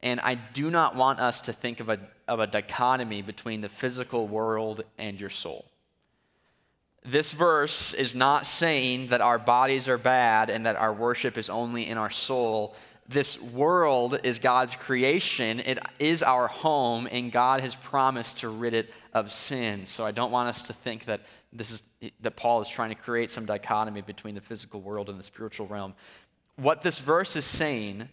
and 0.03 0.19
I 0.19 0.35
do 0.35 0.69
not 0.69 0.95
want 0.95 1.19
us 1.19 1.41
to 1.41 1.53
think 1.53 1.79
of 1.79 1.89
a, 1.89 1.99
of 2.27 2.39
a 2.39 2.47
dichotomy 2.47 3.21
between 3.21 3.61
the 3.61 3.69
physical 3.69 4.27
world 4.27 4.83
and 4.97 5.19
your 5.19 5.29
soul. 5.29 5.65
This 7.03 7.31
verse 7.33 7.93
is 7.93 8.15
not 8.15 8.45
saying 8.45 9.09
that 9.09 9.21
our 9.21 9.37
bodies 9.37 9.87
are 9.87 9.97
bad 9.97 10.49
and 10.49 10.65
that 10.65 10.75
our 10.75 10.91
worship 10.91 11.37
is 11.37 11.49
only 11.49 11.87
in 11.87 11.97
our 11.97 12.09
soul 12.09 12.75
this 13.07 13.39
world 13.39 14.19
is 14.23 14.39
God's 14.39 14.75
creation. 14.75 15.59
It 15.59 15.79
is 15.99 16.23
our 16.23 16.47
home, 16.47 17.07
and 17.11 17.31
God 17.31 17.61
has 17.61 17.75
promised 17.75 18.39
to 18.39 18.49
rid 18.49 18.73
it 18.73 18.91
of 19.13 19.31
sin. 19.31 19.85
So 19.85 20.05
I 20.05 20.11
don't 20.11 20.31
want 20.31 20.49
us 20.49 20.63
to 20.67 20.73
think 20.73 21.05
that 21.05 21.21
this 21.53 21.71
is 21.71 21.83
that 22.21 22.35
Paul 22.35 22.61
is 22.61 22.67
trying 22.67 22.89
to 22.89 22.95
create 22.95 23.29
some 23.31 23.45
dichotomy 23.45 24.01
between 24.01 24.35
the 24.35 24.41
physical 24.41 24.81
world 24.81 25.09
and 25.09 25.19
the 25.19 25.23
spiritual 25.23 25.67
realm. 25.67 25.93
What 26.55 26.81
this 26.81 26.99
verse 26.99 27.35
is 27.35 27.45
saying, 27.45 28.09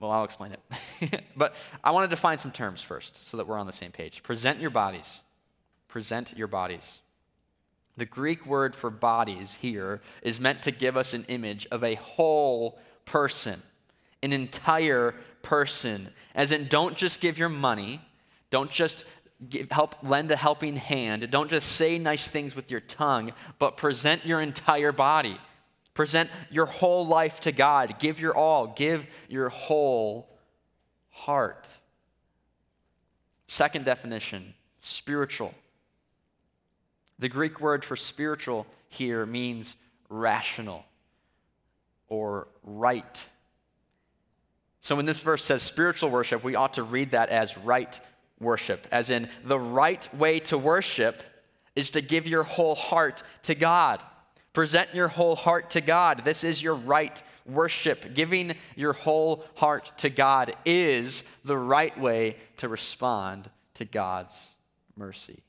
well, 0.00 0.10
I'll 0.10 0.24
explain 0.24 0.52
it. 0.52 1.24
but 1.36 1.54
I 1.82 1.90
want 1.90 2.04
to 2.04 2.14
define 2.14 2.38
some 2.38 2.52
terms 2.52 2.82
first 2.82 3.28
so 3.28 3.36
that 3.36 3.46
we're 3.46 3.58
on 3.58 3.66
the 3.66 3.72
same 3.72 3.92
page. 3.92 4.22
Present 4.22 4.60
your 4.60 4.70
bodies. 4.70 5.20
Present 5.88 6.34
your 6.36 6.48
bodies. 6.48 6.98
The 7.96 8.06
Greek 8.06 8.46
word 8.46 8.76
for 8.76 8.90
bodies 8.90 9.56
here 9.56 10.00
is 10.22 10.38
meant 10.38 10.62
to 10.62 10.70
give 10.70 10.96
us 10.96 11.14
an 11.14 11.24
image 11.28 11.66
of 11.70 11.82
a 11.82 11.94
whole 11.94 12.78
person 13.04 13.62
an 14.22 14.32
entire 14.32 15.14
person. 15.42 16.08
As 16.34 16.52
in, 16.52 16.66
don't 16.66 16.96
just 16.96 17.20
give 17.20 17.38
your 17.38 17.48
money, 17.48 18.00
don't 18.50 18.70
just 18.70 19.04
give, 19.48 19.70
help 19.70 19.96
lend 20.02 20.30
a 20.30 20.36
helping 20.36 20.76
hand, 20.76 21.30
don't 21.30 21.50
just 21.50 21.72
say 21.72 21.98
nice 21.98 22.28
things 22.28 22.56
with 22.56 22.70
your 22.70 22.80
tongue, 22.80 23.32
but 23.58 23.76
present 23.76 24.26
your 24.26 24.40
entire 24.40 24.92
body. 24.92 25.38
Present 25.98 26.30
your 26.48 26.66
whole 26.66 27.04
life 27.08 27.40
to 27.40 27.50
God. 27.50 27.98
Give 27.98 28.20
your 28.20 28.36
all. 28.36 28.68
Give 28.68 29.04
your 29.28 29.48
whole 29.48 30.28
heart. 31.10 31.66
Second 33.48 33.84
definition 33.84 34.54
spiritual. 34.78 35.52
The 37.18 37.28
Greek 37.28 37.60
word 37.60 37.84
for 37.84 37.96
spiritual 37.96 38.64
here 38.88 39.26
means 39.26 39.74
rational 40.08 40.84
or 42.08 42.46
right 42.62 43.26
so 44.80 44.96
when 44.96 45.04
this 45.04 45.20
verse 45.20 45.44
says 45.44 45.62
spiritual 45.62 46.08
worship, 46.08 46.42
we 46.42 46.56
ought 46.56 46.74
to 46.74 46.82
read 46.82 47.10
that 47.10 47.28
as 47.28 47.58
right 47.58 48.00
worship, 48.40 48.86
as 48.90 49.10
in 49.10 49.28
the 49.44 49.58
right 49.58 50.14
way 50.14 50.38
to 50.40 50.56
worship 50.56 51.22
is 51.76 51.90
to 51.90 52.00
give 52.00 52.26
your 52.26 52.42
whole 52.42 52.74
heart 52.74 53.22
to 53.42 53.54
God. 53.54 54.02
Present 54.52 54.94
your 54.94 55.08
whole 55.08 55.36
heart 55.36 55.70
to 55.70 55.80
God. 55.80 56.24
This 56.24 56.42
is 56.44 56.62
your 56.62 56.74
right 56.74 57.22
worship. 57.46 58.14
Giving 58.14 58.54
your 58.76 58.92
whole 58.92 59.44
heart 59.54 59.92
to 59.98 60.10
God 60.10 60.54
is 60.64 61.24
the 61.44 61.56
right 61.56 61.98
way 61.98 62.36
to 62.58 62.68
respond 62.68 63.50
to 63.74 63.84
God's 63.84 64.48
mercy. 64.96 65.42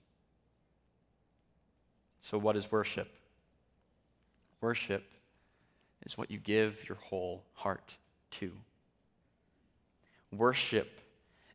So, 2.22 2.38
what 2.38 2.56
is 2.56 2.72
worship? 2.72 3.08
Worship 4.62 5.04
is 6.06 6.18
what 6.18 6.30
you 6.30 6.38
give 6.38 6.88
your 6.88 6.98
whole 6.98 7.44
heart 7.54 7.96
to. 8.32 8.52
Worship 10.32 11.02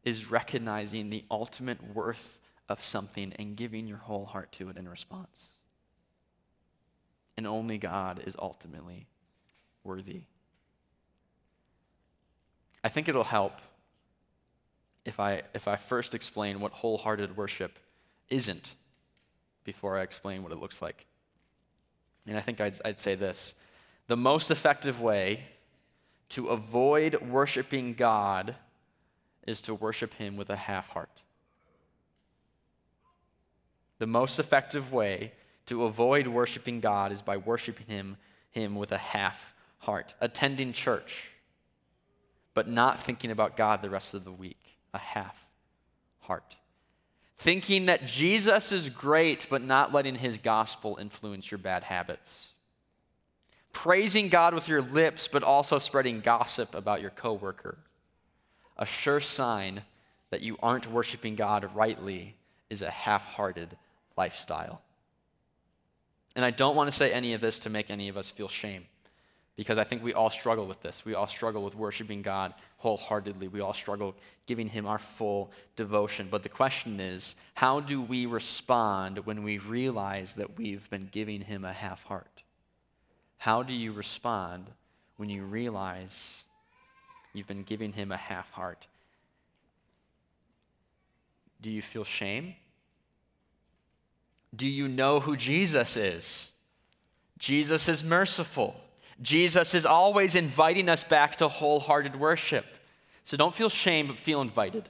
is 0.04 0.30
recognizing 0.30 1.10
the 1.10 1.24
ultimate 1.30 1.94
worth 1.94 2.40
of 2.68 2.82
something 2.82 3.32
and 3.38 3.56
giving 3.56 3.86
your 3.86 3.98
whole 3.98 4.24
heart 4.24 4.52
to 4.52 4.68
it 4.68 4.76
in 4.76 4.88
response. 4.88 5.53
And 7.36 7.46
only 7.46 7.78
God 7.78 8.22
is 8.24 8.36
ultimately 8.38 9.06
worthy. 9.82 10.22
I 12.82 12.88
think 12.88 13.08
it'll 13.08 13.24
help 13.24 13.60
if 15.04 15.20
I, 15.20 15.42
if 15.52 15.68
I 15.68 15.76
first 15.76 16.14
explain 16.14 16.60
what 16.60 16.72
wholehearted 16.72 17.36
worship 17.36 17.78
isn't 18.28 18.74
before 19.64 19.98
I 19.98 20.02
explain 20.02 20.42
what 20.42 20.52
it 20.52 20.58
looks 20.58 20.80
like. 20.80 21.06
And 22.26 22.36
I 22.36 22.40
think 22.40 22.60
I'd, 22.60 22.74
I'd 22.84 23.00
say 23.00 23.14
this 23.14 23.54
the 24.06 24.16
most 24.16 24.50
effective 24.50 25.00
way 25.00 25.44
to 26.30 26.48
avoid 26.48 27.20
worshiping 27.22 27.94
God 27.94 28.56
is 29.46 29.60
to 29.62 29.74
worship 29.74 30.14
Him 30.14 30.36
with 30.36 30.50
a 30.50 30.56
half 30.56 30.88
heart. 30.88 31.22
The 33.98 34.06
most 34.06 34.38
effective 34.38 34.92
way 34.92 35.32
to 35.66 35.84
avoid 35.84 36.26
worshiping 36.26 36.80
God 36.80 37.12
is 37.12 37.22
by 37.22 37.36
worshiping 37.36 37.86
Him, 37.86 38.16
him 38.50 38.74
with 38.74 38.92
a 38.92 38.98
half 38.98 39.54
heart. 39.78 40.14
Attending 40.20 40.72
church, 40.72 41.30
but 42.52 42.68
not 42.68 43.00
thinking 43.00 43.30
about 43.30 43.56
God 43.56 43.82
the 43.82 43.90
rest 43.90 44.14
of 44.14 44.24
the 44.24 44.32
week. 44.32 44.60
A 44.92 44.98
half 44.98 45.46
heart. 46.20 46.56
Thinking 47.36 47.86
that 47.86 48.06
Jesus 48.06 48.70
is 48.70 48.90
great, 48.90 49.46
but 49.50 49.62
not 49.62 49.92
letting 49.92 50.14
His 50.14 50.38
gospel 50.38 50.96
influence 51.00 51.50
your 51.50 51.58
bad 51.58 51.82
habits. 51.82 52.48
Praising 53.72 54.28
God 54.28 54.54
with 54.54 54.68
your 54.68 54.82
lips, 54.82 55.26
but 55.26 55.42
also 55.42 55.78
spreading 55.78 56.20
gossip 56.20 56.74
about 56.76 57.00
your 57.00 57.10
coworker 57.10 57.78
a 58.76 58.86
sure 58.86 59.20
sign 59.20 59.82
that 60.30 60.42
you 60.42 60.56
aren't 60.62 60.90
worshiping 60.90 61.36
God 61.36 61.74
rightly 61.74 62.34
is 62.70 62.82
a 62.82 62.90
half 62.90 63.24
hearted 63.24 63.76
lifestyle. 64.16 64.82
And 66.36 66.44
I 66.44 66.50
don't 66.50 66.76
want 66.76 66.90
to 66.90 66.96
say 66.96 67.12
any 67.12 67.32
of 67.32 67.40
this 67.40 67.58
to 67.60 67.70
make 67.70 67.90
any 67.90 68.08
of 68.08 68.16
us 68.16 68.30
feel 68.30 68.48
shame, 68.48 68.86
because 69.56 69.78
I 69.78 69.84
think 69.84 70.02
we 70.02 70.14
all 70.14 70.30
struggle 70.30 70.66
with 70.66 70.82
this. 70.82 71.04
We 71.04 71.14
all 71.14 71.26
struggle 71.26 71.62
with 71.62 71.74
worshiping 71.74 72.22
God 72.22 72.54
wholeheartedly. 72.78 73.48
We 73.48 73.60
all 73.60 73.74
struggle 73.74 74.14
giving 74.46 74.68
Him 74.68 74.86
our 74.86 74.98
full 74.98 75.50
devotion. 75.76 76.28
But 76.30 76.42
the 76.42 76.48
question 76.48 77.00
is 77.00 77.36
how 77.54 77.80
do 77.80 78.02
we 78.02 78.26
respond 78.26 79.18
when 79.20 79.42
we 79.42 79.58
realize 79.58 80.34
that 80.34 80.58
we've 80.58 80.88
been 80.90 81.08
giving 81.10 81.42
Him 81.42 81.64
a 81.64 81.72
half 81.72 82.02
heart? 82.04 82.42
How 83.38 83.62
do 83.62 83.74
you 83.74 83.92
respond 83.92 84.66
when 85.16 85.30
you 85.30 85.44
realize 85.44 86.44
You've 87.34 87.48
been 87.48 87.64
giving 87.64 87.92
him 87.92 88.12
a 88.12 88.16
half 88.16 88.50
heart. 88.52 88.86
Do 91.60 91.70
you 91.70 91.82
feel 91.82 92.04
shame? 92.04 92.54
Do 94.54 94.66
you 94.66 94.88
know 94.88 95.20
who 95.20 95.36
Jesus 95.36 95.96
is? 95.96 96.50
Jesus 97.38 97.88
is 97.88 98.04
merciful. 98.04 98.80
Jesus 99.22 99.74
is 99.74 99.86
always 99.86 100.34
inviting 100.34 100.88
us 100.88 101.04
back 101.04 101.36
to 101.36 101.48
wholehearted 101.48 102.16
worship. 102.16 102.66
So 103.24 103.36
don't 103.36 103.54
feel 103.54 103.68
shame, 103.68 104.08
but 104.08 104.18
feel 104.18 104.40
invited. 104.40 104.88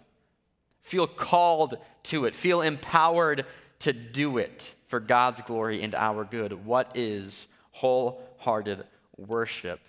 Feel 0.82 1.06
called 1.06 1.78
to 2.04 2.24
it. 2.26 2.34
Feel 2.34 2.60
empowered 2.60 3.46
to 3.80 3.92
do 3.92 4.38
it 4.38 4.74
for 4.86 5.00
God's 5.00 5.40
glory 5.42 5.82
and 5.82 5.94
our 5.94 6.24
good. 6.24 6.64
What 6.64 6.92
is 6.94 7.48
wholehearted 7.72 8.84
worship? 9.16 9.80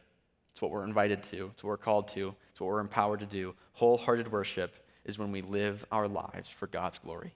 It's 0.52 0.62
what 0.62 0.72
we're 0.72 0.86
invited 0.86 1.22
to, 1.24 1.52
it's 1.54 1.64
what 1.64 1.70
we're 1.70 1.78
called 1.78 2.08
to, 2.10 2.34
it's 2.52 2.62
what 2.62 2.68
we're 2.68 2.80
empowered 2.80 3.20
to 3.20 3.26
do. 3.26 3.54
Wholehearted 3.74 4.32
worship 4.32 4.74
is 5.04 5.20
when 5.20 5.32
we 5.32 5.42
live 5.42 5.86
our 5.92 6.08
lives 6.08 6.50
for 6.50 6.68
God's 6.68 6.98
glory. 6.98 7.34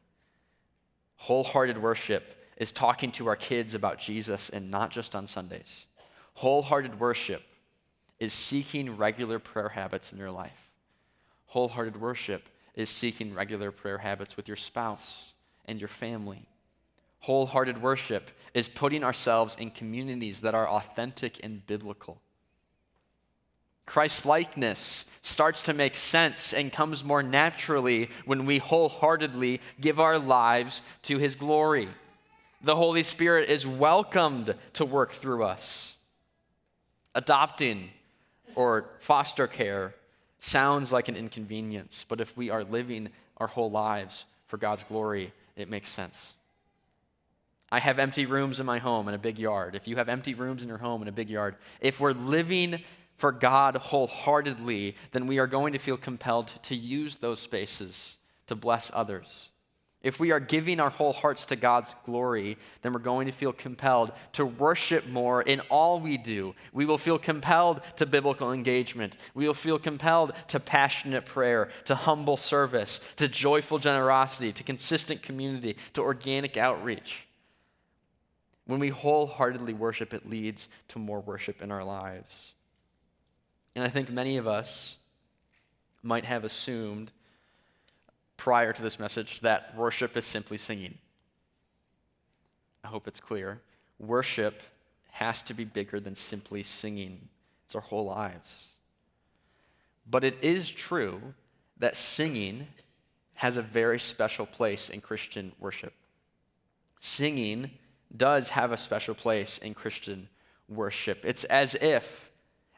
Wholehearted 1.20 1.82
worship 1.82 2.36
is 2.58 2.72
talking 2.72 3.12
to 3.14 3.28
our 3.28 3.36
kids 3.36 3.76
about 3.76 4.00
Jesus 4.00 4.50
and 4.50 4.72
not 4.72 4.90
just 4.90 5.16
on 5.16 5.28
Sundays. 5.28 5.86
Wholehearted 6.36 7.00
worship 7.00 7.44
is 8.20 8.32
seeking 8.34 8.96
regular 8.96 9.38
prayer 9.38 9.70
habits 9.70 10.14
in 10.14 10.18
your 10.18 10.32
life. 10.32 10.70
Wholehearted 11.48 12.00
worship 12.00 12.48
is 12.74 12.90
seeking 12.90 13.34
regular 13.34 13.72
prayer 13.72 13.98
habits 13.98 14.38
with 14.38 14.48
your 14.48 14.58
spouse 14.58 15.34
and 15.66 15.80
your 15.80 15.90
family. 15.90 16.46
Wholehearted 17.20 17.82
worship 17.82 18.32
is 18.54 18.70
putting 18.70 19.04
ourselves 19.04 19.58
in 19.60 19.72
communities 19.72 20.40
that 20.40 20.56
are 20.56 20.70
authentic 20.70 21.44
and 21.44 21.68
biblical. 21.68 22.22
Christ 23.90 24.28
likeness 24.28 25.06
starts 25.24 25.64
to 25.64 25.74
make 25.74 25.98
sense 25.98 26.54
and 26.54 26.72
comes 26.72 27.04
more 27.04 27.24
naturally 27.24 28.12
when 28.24 28.46
we 28.46 28.60
wholeheartedly 28.60 29.62
give 29.82 30.00
our 30.00 30.20
lives 30.20 30.84
to 31.02 31.18
his 31.18 31.34
glory. 31.34 31.90
The 32.62 32.76
Holy 32.76 33.02
Spirit 33.02 33.50
is 33.50 33.66
welcomed 33.66 34.54
to 34.74 34.86
work 34.86 35.14
through 35.14 35.44
us. 35.44 35.96
Adopting 37.16 37.90
or 38.54 38.92
foster 39.00 39.48
care 39.48 39.96
sounds 40.38 40.92
like 40.92 41.10
an 41.10 41.16
inconvenience, 41.16 42.06
but 42.08 42.22
if 42.22 42.38
we 42.38 42.52
are 42.52 42.64
living 42.64 43.10
our 43.38 43.48
whole 43.48 43.72
lives 43.72 44.26
for 44.46 44.58
God's 44.58 44.84
glory, 44.84 45.34
it 45.56 45.68
makes 45.68 45.90
sense. 45.90 46.36
I 47.72 47.80
have 47.80 47.98
empty 47.98 48.28
rooms 48.28 48.60
in 48.60 48.68
my 48.68 48.78
home 48.78 49.08
and 49.08 49.16
a 49.16 49.20
big 49.20 49.40
yard. 49.40 49.74
If 49.74 49.88
you 49.88 49.96
have 49.96 50.10
empty 50.10 50.36
rooms 50.36 50.62
in 50.62 50.68
your 50.68 50.78
home 50.78 51.02
and 51.02 51.10
a 51.10 51.12
big 51.12 51.30
yard, 51.30 51.56
if 51.82 52.00
we're 52.00 52.14
living 52.14 52.84
for 53.20 53.34
God 53.34 53.76
wholeheartedly, 53.76 54.96
then 55.12 55.28
we 55.28 55.40
are 55.40 55.48
going 55.48 55.74
to 55.74 55.80
feel 55.80 55.98
compelled 55.98 56.54
to 56.64 56.76
use 56.76 57.18
those 57.18 57.40
spaces 57.40 58.16
to 58.48 58.56
bless 58.56 58.90
others. 58.94 59.50
If 60.02 60.22
we 60.22 60.32
are 60.32 60.40
giving 60.40 60.80
our 60.80 60.90
whole 60.90 61.12
hearts 61.12 61.46
to 61.48 61.58
God's 61.58 61.94
glory, 62.06 62.58
then 62.82 62.94
we're 62.94 63.00
going 63.00 63.28
to 63.28 63.34
feel 63.34 63.52
compelled 63.52 64.14
to 64.32 64.46
worship 64.46 65.06
more 65.08 65.42
in 65.42 65.60
all 65.70 66.00
we 66.00 66.18
do. 66.18 66.56
We 66.72 66.86
will 66.86 66.98
feel 66.98 67.20
compelled 67.20 67.82
to 67.98 68.06
biblical 68.06 68.54
engagement. 68.54 69.18
We 69.34 69.46
will 69.46 69.54
feel 69.54 69.78
compelled 69.78 70.32
to 70.48 70.62
passionate 70.62 71.26
prayer, 71.26 71.68
to 71.86 71.96
humble 71.96 72.38
service, 72.38 73.02
to 73.18 73.28
joyful 73.28 73.80
generosity, 73.80 74.54
to 74.54 74.64
consistent 74.64 75.22
community, 75.22 75.76
to 75.92 76.02
organic 76.02 76.56
outreach. 76.56 77.26
When 78.66 78.80
we 78.80 78.90
wholeheartedly 78.90 79.74
worship, 79.74 80.14
it 80.14 80.30
leads 80.30 80.70
to 80.90 81.00
more 81.00 81.20
worship 81.20 81.62
in 81.62 81.72
our 81.72 81.84
lives. 81.84 82.54
And 83.80 83.88
I 83.88 83.90
think 83.90 84.10
many 84.10 84.36
of 84.36 84.46
us 84.46 84.98
might 86.04 86.26
have 86.26 86.44
assumed 86.44 87.14
prior 88.36 88.74
to 88.74 88.82
this 88.82 89.00
message 89.00 89.40
that 89.40 89.74
worship 89.74 90.18
is 90.18 90.26
simply 90.26 90.58
singing. 90.58 90.98
I 92.84 92.90
hope 92.90 93.08
it's 93.08 93.22
clear. 93.22 93.62
Worship 93.98 94.62
has 95.12 95.42
to 95.44 95.54
be 95.54 95.64
bigger 95.64 96.02
than 96.02 96.14
simply 96.14 96.62
singing, 96.62 97.30
it's 97.64 97.74
our 97.74 97.80
whole 97.80 98.04
lives. 98.04 98.68
But 100.06 100.26
it 100.26 100.36
is 100.42 100.70
true 100.70 101.34
that 101.78 101.96
singing 101.96 102.68
has 103.36 103.56
a 103.56 103.62
very 103.62 103.98
special 103.98 104.46
place 104.46 104.90
in 104.90 105.00
Christian 105.00 105.54
worship. 105.58 105.94
Singing 107.00 107.72
does 108.18 108.50
have 108.50 108.74
a 108.74 108.78
special 108.78 109.16
place 109.16 109.58
in 109.58 109.74
Christian 109.74 110.28
worship. 110.68 111.22
It's 111.24 111.46
as 111.46 111.76
if, 111.76 112.29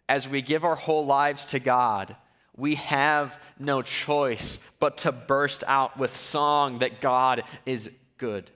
as 0.08 0.27
we 0.27 0.41
give 0.41 0.63
our 0.63 0.75
whole 0.75 1.05
lives 1.05 1.46
to 1.48 1.60
God, 1.60 2.15
we 2.55 2.75
have 2.75 3.39
no 3.58 3.81
choice 3.81 4.60
but 4.79 4.98
to 5.00 5.12
burst 5.12 5.63
out 5.67 5.98
with 5.98 6.15
song 6.15 6.79
that 6.79 7.01
God 7.01 7.43
is 7.65 7.89
good. 8.17 8.51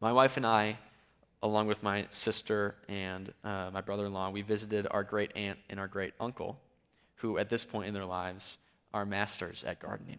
My 0.00 0.12
wife 0.12 0.36
and 0.36 0.46
I, 0.46 0.78
along 1.42 1.66
with 1.66 1.82
my 1.82 2.06
sister 2.10 2.76
and 2.88 3.32
uh, 3.44 3.70
my 3.72 3.80
brother 3.80 4.06
in 4.06 4.12
law, 4.12 4.30
we 4.30 4.42
visited 4.42 4.86
our 4.90 5.02
great 5.02 5.36
aunt 5.36 5.58
and 5.68 5.78
our 5.78 5.88
great 5.88 6.14
uncle, 6.20 6.60
who 7.16 7.38
at 7.38 7.48
this 7.48 7.64
point 7.64 7.88
in 7.88 7.94
their 7.94 8.04
lives 8.04 8.58
are 8.94 9.04
masters 9.04 9.64
at 9.66 9.78
gardening. 9.80 10.18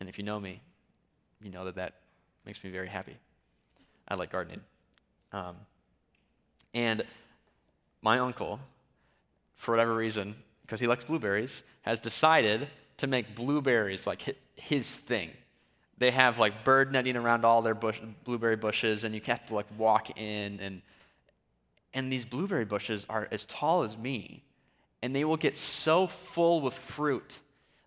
And 0.00 0.08
if 0.08 0.18
you 0.18 0.24
know 0.24 0.40
me, 0.40 0.60
you 1.42 1.50
know 1.50 1.64
that 1.64 1.76
that 1.76 1.94
makes 2.44 2.62
me 2.64 2.70
very 2.70 2.88
happy. 2.88 3.16
I 4.08 4.14
like 4.14 4.32
gardening. 4.32 4.60
Um, 5.32 5.56
and 6.74 7.04
my 8.02 8.18
uncle 8.18 8.60
for 9.54 9.72
whatever 9.72 9.94
reason, 9.94 10.34
because 10.62 10.80
he 10.80 10.86
likes 10.86 11.04
blueberries, 11.04 11.62
has 11.82 12.00
decided 12.00 12.68
to 12.98 13.06
make 13.06 13.34
blueberries 13.34 14.06
like 14.06 14.36
his 14.56 14.90
thing. 14.90 15.30
They 15.98 16.10
have 16.10 16.38
like 16.38 16.64
bird 16.64 16.92
netting 16.92 17.16
around 17.16 17.44
all 17.44 17.62
their 17.62 17.74
bush, 17.74 18.00
blueberry 18.24 18.56
bushes, 18.56 19.04
and 19.04 19.14
you 19.14 19.20
have 19.26 19.46
to 19.46 19.54
like 19.54 19.66
walk 19.78 20.18
in 20.18 20.58
and 20.60 20.82
and 21.94 22.10
these 22.10 22.24
blueberry 22.24 22.64
bushes 22.64 23.06
are 23.10 23.28
as 23.30 23.44
tall 23.44 23.82
as 23.82 23.98
me, 23.98 24.42
and 25.02 25.14
they 25.14 25.24
will 25.24 25.36
get 25.36 25.54
so 25.54 26.06
full 26.06 26.60
with 26.62 26.74
fruit 26.74 27.40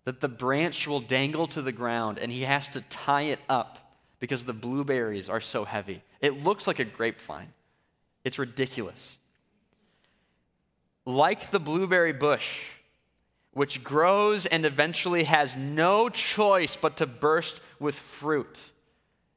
that 0.04 0.20
the 0.20 0.28
branch 0.28 0.86
will 0.86 1.00
dangle 1.00 1.48
to 1.48 1.60
the 1.60 1.72
ground, 1.72 2.18
and 2.18 2.30
he 2.30 2.42
has 2.42 2.68
to 2.70 2.80
tie 2.82 3.22
it 3.22 3.40
up 3.48 3.92
because 4.20 4.44
the 4.44 4.52
blueberries 4.52 5.28
are 5.28 5.40
so 5.40 5.64
heavy. 5.64 6.02
It 6.20 6.44
looks 6.44 6.68
like 6.68 6.78
a 6.78 6.84
grapevine. 6.84 7.52
It's 8.24 8.38
ridiculous 8.38 9.18
like 11.06 11.50
the 11.50 11.60
blueberry 11.60 12.12
bush, 12.12 12.64
which 13.52 13.82
grows 13.82 14.44
and 14.44 14.66
eventually 14.66 15.24
has 15.24 15.56
no 15.56 16.10
choice 16.10 16.76
but 16.76 16.98
to 16.98 17.06
burst 17.06 17.60
with 17.80 17.94
fruit 17.94 18.60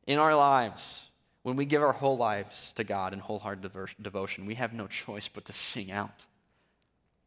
in 0.08 0.17
our 0.17 0.36
lives. 0.36 1.05
When 1.43 1.55
we 1.55 1.65
give 1.65 1.82
our 1.82 1.93
whole 1.93 2.17
lives 2.17 2.73
to 2.73 2.84
God 2.84 3.13
in 3.13 3.19
wholehearted 3.19 3.71
devotion, 4.01 4.45
we 4.45 4.55
have 4.55 4.73
no 4.73 4.88
choice 4.88 5.29
but 5.29 5.45
to 5.45 5.53
sing 5.53 5.89
out. 5.89 6.25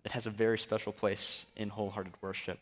It 0.04 0.12
has 0.12 0.26
a 0.26 0.30
very 0.30 0.58
special 0.58 0.92
place 0.92 1.46
in 1.56 1.70
wholehearted 1.70 2.12
worship. 2.20 2.58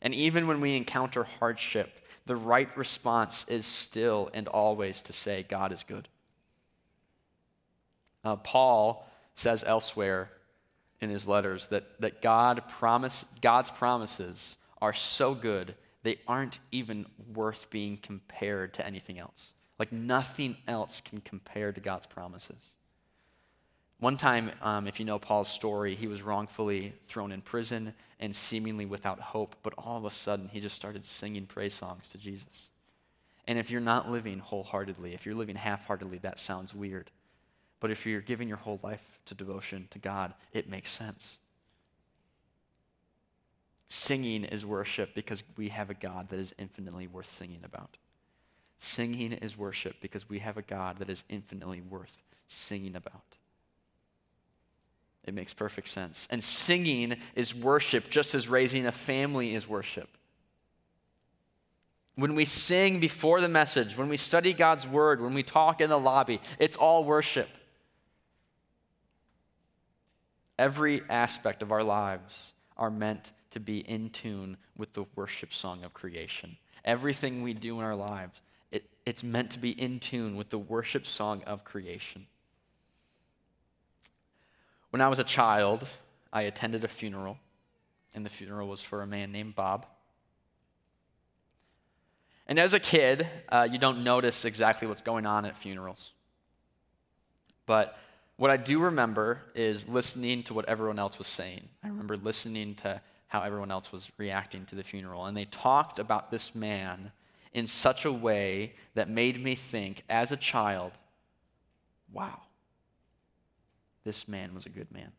And 0.00 0.14
even 0.14 0.46
when 0.46 0.60
we 0.60 0.76
encounter 0.76 1.24
hardship, 1.24 2.06
the 2.26 2.36
right 2.36 2.74
response 2.76 3.46
is 3.48 3.66
still 3.66 4.30
and 4.34 4.46
always 4.46 5.02
to 5.02 5.12
say, 5.12 5.44
God 5.48 5.72
is 5.72 5.82
good. 5.82 6.06
Uh, 8.22 8.36
Paul 8.36 9.08
says 9.34 9.64
elsewhere 9.66 10.30
in 11.00 11.10
his 11.10 11.28
letters 11.28 11.68
that, 11.68 12.00
that 12.00 12.22
God 12.22 12.62
promise, 12.68 13.24
God's 13.40 13.70
promises 13.70 14.56
are 14.80 14.92
so 14.92 15.34
good, 15.34 15.74
they 16.02 16.18
aren't 16.26 16.58
even 16.72 17.06
worth 17.34 17.70
being 17.70 17.96
compared 17.96 18.74
to 18.74 18.86
anything 18.86 19.18
else. 19.18 19.50
Like 19.78 19.92
nothing 19.92 20.56
else 20.66 21.00
can 21.00 21.20
compare 21.20 21.72
to 21.72 21.80
God's 21.80 22.06
promises. 22.06 22.74
One 24.00 24.16
time, 24.16 24.52
um, 24.62 24.86
if 24.86 25.00
you 25.00 25.04
know 25.04 25.18
Paul's 25.18 25.48
story, 25.48 25.96
he 25.96 26.06
was 26.06 26.22
wrongfully 26.22 26.94
thrown 27.06 27.32
in 27.32 27.40
prison 27.40 27.94
and 28.20 28.34
seemingly 28.34 28.86
without 28.86 29.18
hope, 29.18 29.56
but 29.62 29.74
all 29.76 29.96
of 29.96 30.04
a 30.04 30.10
sudden 30.10 30.48
he 30.48 30.60
just 30.60 30.76
started 30.76 31.04
singing 31.04 31.46
praise 31.46 31.74
songs 31.74 32.08
to 32.10 32.18
Jesus. 32.18 32.70
And 33.48 33.58
if 33.58 33.70
you're 33.70 33.80
not 33.80 34.08
living 34.08 34.38
wholeheartedly, 34.38 35.14
if 35.14 35.26
you're 35.26 35.34
living 35.34 35.56
half 35.56 35.86
heartedly, 35.86 36.18
that 36.18 36.38
sounds 36.38 36.74
weird. 36.74 37.10
But 37.80 37.90
if 37.90 38.06
you're 38.06 38.20
giving 38.20 38.48
your 38.48 38.56
whole 38.56 38.80
life 38.82 39.20
to 39.26 39.34
devotion 39.34 39.88
to 39.90 39.98
God, 39.98 40.34
it 40.52 40.68
makes 40.68 40.90
sense. 40.90 41.38
Singing 43.88 44.44
is 44.44 44.66
worship 44.66 45.14
because 45.14 45.42
we 45.56 45.68
have 45.70 45.88
a 45.88 45.94
God 45.94 46.28
that 46.28 46.38
is 46.38 46.54
infinitely 46.58 47.06
worth 47.06 47.32
singing 47.32 47.60
about. 47.64 47.96
Singing 48.78 49.32
is 49.32 49.56
worship 49.56 49.96
because 50.00 50.28
we 50.28 50.40
have 50.40 50.56
a 50.56 50.62
God 50.62 50.98
that 50.98 51.08
is 51.08 51.24
infinitely 51.28 51.80
worth 51.80 52.22
singing 52.46 52.96
about. 52.96 53.22
It 55.24 55.34
makes 55.34 55.52
perfect 55.52 55.88
sense. 55.88 56.28
And 56.30 56.42
singing 56.42 57.16
is 57.34 57.54
worship 57.54 58.08
just 58.08 58.34
as 58.34 58.48
raising 58.48 58.86
a 58.86 58.92
family 58.92 59.54
is 59.54 59.68
worship. 59.68 60.08
When 62.14 62.34
we 62.34 62.44
sing 62.44 62.98
before 62.98 63.40
the 63.40 63.48
message, 63.48 63.96
when 63.96 64.08
we 64.08 64.16
study 64.16 64.52
God's 64.52 64.88
word, 64.88 65.20
when 65.20 65.34
we 65.34 65.42
talk 65.42 65.80
in 65.80 65.90
the 65.90 65.98
lobby, 65.98 66.40
it's 66.58 66.76
all 66.76 67.04
worship. 67.04 67.48
Every 70.58 71.02
aspect 71.08 71.62
of 71.62 71.70
our 71.70 71.84
lives 71.84 72.52
are 72.76 72.90
meant 72.90 73.32
to 73.50 73.60
be 73.60 73.78
in 73.78 74.10
tune 74.10 74.56
with 74.76 74.92
the 74.92 75.04
worship 75.14 75.52
song 75.52 75.84
of 75.84 75.94
creation. 75.94 76.56
Everything 76.84 77.42
we 77.42 77.54
do 77.54 77.78
in 77.78 77.84
our 77.84 77.94
lives, 77.94 78.40
it, 78.70 78.84
it's 79.06 79.22
meant 79.22 79.50
to 79.52 79.58
be 79.58 79.70
in 79.70 80.00
tune 80.00 80.36
with 80.36 80.50
the 80.50 80.58
worship 80.58 81.06
song 81.06 81.42
of 81.44 81.64
creation. 81.64 82.26
When 84.90 85.00
I 85.00 85.08
was 85.08 85.18
a 85.18 85.24
child, 85.24 85.86
I 86.32 86.42
attended 86.42 86.84
a 86.84 86.88
funeral, 86.88 87.38
and 88.14 88.24
the 88.24 88.30
funeral 88.30 88.68
was 88.68 88.80
for 88.80 89.02
a 89.02 89.06
man 89.06 89.32
named 89.32 89.54
Bob. 89.54 89.86
And 92.46 92.58
as 92.58 92.72
a 92.72 92.80
kid, 92.80 93.28
uh, 93.50 93.68
you 93.70 93.78
don't 93.78 94.02
notice 94.02 94.44
exactly 94.46 94.88
what's 94.88 95.02
going 95.02 95.26
on 95.26 95.44
at 95.44 95.56
funerals. 95.56 96.12
But 97.66 97.98
what 98.38 98.52
I 98.52 98.56
do 98.56 98.78
remember 98.78 99.40
is 99.56 99.88
listening 99.88 100.44
to 100.44 100.54
what 100.54 100.68
everyone 100.68 101.00
else 101.00 101.18
was 101.18 101.26
saying. 101.26 101.68
I 101.82 101.88
remember 101.88 102.16
listening 102.16 102.76
to 102.76 103.00
how 103.26 103.42
everyone 103.42 103.72
else 103.72 103.90
was 103.92 104.12
reacting 104.16 104.64
to 104.66 104.76
the 104.76 104.84
funeral. 104.84 105.26
And 105.26 105.36
they 105.36 105.44
talked 105.44 105.98
about 105.98 106.30
this 106.30 106.54
man 106.54 107.10
in 107.52 107.66
such 107.66 108.04
a 108.04 108.12
way 108.12 108.74
that 108.94 109.08
made 109.08 109.42
me 109.42 109.56
think, 109.56 110.04
as 110.08 110.30
a 110.30 110.36
child, 110.36 110.92
wow, 112.12 112.40
this 114.04 114.28
man 114.28 114.54
was 114.54 114.66
a 114.66 114.70
good 114.70 114.90
man. 114.92 115.10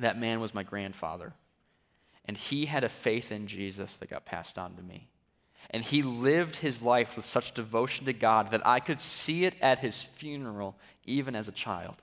That 0.00 0.18
man 0.18 0.40
was 0.40 0.52
my 0.52 0.64
grandfather. 0.64 1.34
And 2.24 2.36
he 2.36 2.66
had 2.66 2.82
a 2.82 2.88
faith 2.88 3.30
in 3.30 3.46
Jesus 3.46 3.94
that 3.96 4.10
got 4.10 4.26
passed 4.26 4.58
on 4.58 4.74
to 4.74 4.82
me. 4.82 5.08
And 5.70 5.84
he 5.84 6.02
lived 6.02 6.56
his 6.56 6.80
life 6.80 7.14
with 7.14 7.26
such 7.26 7.52
devotion 7.52 8.06
to 8.06 8.12
God 8.12 8.50
that 8.50 8.66
I 8.66 8.80
could 8.80 9.00
see 9.00 9.44
it 9.44 9.54
at 9.60 9.80
his 9.80 10.02
funeral, 10.02 10.76
even 11.04 11.36
as 11.36 11.48
a 11.48 11.52
child. 11.52 11.96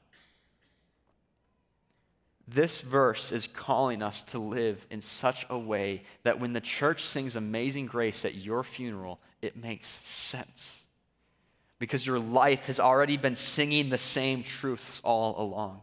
This 2.47 2.79
verse 2.79 3.31
is 3.31 3.47
calling 3.47 4.03
us 4.03 4.21
to 4.25 4.39
live 4.39 4.85
in 4.91 5.01
such 5.01 5.47
a 5.49 5.57
way 5.57 6.03
that 6.23 6.39
when 6.39 6.53
the 6.53 6.61
church 6.61 7.01
sings 7.03 7.35
Amazing 7.35 7.87
Grace 7.87 8.23
at 8.23 8.35
your 8.35 8.63
funeral, 8.63 9.19
it 9.41 9.57
makes 9.57 9.87
sense. 9.87 10.83
Because 11.79 12.05
your 12.05 12.19
life 12.19 12.67
has 12.67 12.79
already 12.79 13.17
been 13.17 13.35
singing 13.35 13.89
the 13.89 13.97
same 13.97 14.43
truths 14.43 15.01
all 15.03 15.41
along. 15.41 15.81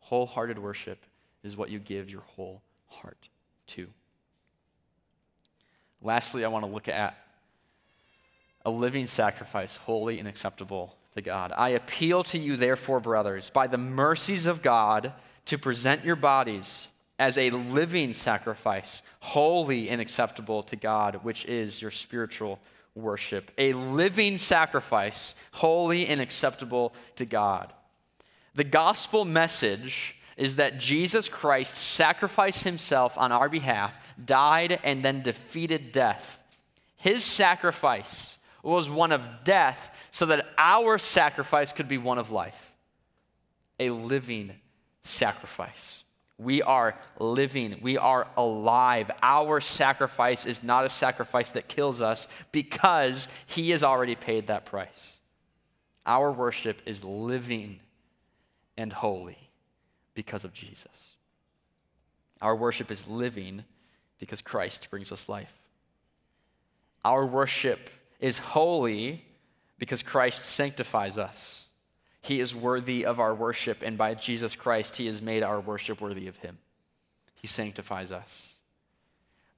Wholehearted 0.00 0.58
worship 0.58 1.04
is 1.42 1.56
what 1.56 1.70
you 1.70 1.78
give 1.78 2.08
your 2.08 2.22
whole 2.22 2.62
heart 2.86 3.28
to. 3.68 3.88
Lastly, 6.04 6.44
I 6.44 6.48
want 6.48 6.66
to 6.66 6.70
look 6.70 6.86
at 6.86 7.18
a 8.64 8.70
living 8.70 9.06
sacrifice, 9.06 9.74
holy 9.74 10.18
and 10.18 10.28
acceptable 10.28 10.94
to 11.14 11.22
God. 11.22 11.52
I 11.56 11.70
appeal 11.70 12.22
to 12.24 12.38
you, 12.38 12.56
therefore, 12.56 13.00
brothers, 13.00 13.50
by 13.50 13.66
the 13.66 13.78
mercies 13.78 14.46
of 14.46 14.62
God, 14.62 15.14
to 15.46 15.58
present 15.58 16.04
your 16.04 16.16
bodies 16.16 16.90
as 17.18 17.38
a 17.38 17.50
living 17.50 18.12
sacrifice, 18.12 19.02
holy 19.20 19.88
and 19.88 20.00
acceptable 20.00 20.62
to 20.64 20.76
God, 20.76 21.20
which 21.22 21.46
is 21.46 21.80
your 21.80 21.90
spiritual 21.90 22.58
worship. 22.94 23.50
A 23.56 23.72
living 23.72 24.36
sacrifice, 24.36 25.34
holy 25.52 26.06
and 26.06 26.20
acceptable 26.20 26.94
to 27.16 27.24
God. 27.24 27.72
The 28.54 28.64
gospel 28.64 29.24
message 29.24 30.16
is 30.36 30.56
that 30.56 30.78
Jesus 30.78 31.28
Christ 31.28 31.76
sacrificed 31.76 32.64
himself 32.64 33.16
on 33.18 33.32
our 33.32 33.48
behalf, 33.48 33.96
died, 34.24 34.80
and 34.82 35.04
then 35.04 35.22
defeated 35.22 35.92
death. 35.92 36.40
His 36.96 37.24
sacrifice 37.24 38.38
was 38.62 38.88
one 38.88 39.12
of 39.12 39.22
death 39.44 40.08
so 40.10 40.26
that 40.26 40.46
our 40.56 40.98
sacrifice 40.98 41.72
could 41.72 41.88
be 41.88 41.98
one 41.98 42.18
of 42.18 42.30
life, 42.30 42.72
a 43.78 43.90
living 43.90 44.52
sacrifice. 45.02 46.02
We 46.38 46.62
are 46.62 46.98
living. 47.18 47.78
We 47.80 47.96
are 47.96 48.26
alive. 48.36 49.10
Our 49.22 49.60
sacrifice 49.60 50.46
is 50.46 50.64
not 50.64 50.84
a 50.84 50.88
sacrifice 50.88 51.50
that 51.50 51.68
kills 51.68 52.02
us 52.02 52.26
because 52.50 53.28
He 53.46 53.70
has 53.70 53.84
already 53.84 54.16
paid 54.16 54.48
that 54.48 54.66
price. 54.66 55.16
Our 56.06 56.32
worship 56.32 56.80
is 56.86 57.04
living 57.04 57.80
and 58.76 58.92
holy 58.92 59.38
because 60.14 60.44
of 60.44 60.52
Jesus. 60.52 61.14
Our 62.40 62.56
worship 62.56 62.90
is 62.90 63.08
living 63.08 63.64
because 64.18 64.42
Christ 64.42 64.88
brings 64.90 65.12
us 65.12 65.28
life. 65.28 65.52
Our 67.04 67.26
worship 67.26 67.90
is 68.20 68.38
holy 68.38 69.24
because 69.78 70.02
Christ 70.02 70.44
sanctifies 70.44 71.18
us. 71.18 71.64
He 72.22 72.40
is 72.40 72.54
worthy 72.54 73.04
of 73.04 73.20
our 73.20 73.34
worship, 73.34 73.82
and 73.82 73.98
by 73.98 74.14
Jesus 74.14 74.56
Christ, 74.56 74.96
He 74.96 75.06
has 75.06 75.20
made 75.20 75.42
our 75.42 75.60
worship 75.60 76.00
worthy 76.00 76.26
of 76.26 76.36
Him. 76.38 76.56
He 77.34 77.46
sanctifies 77.46 78.10
us. 78.10 78.48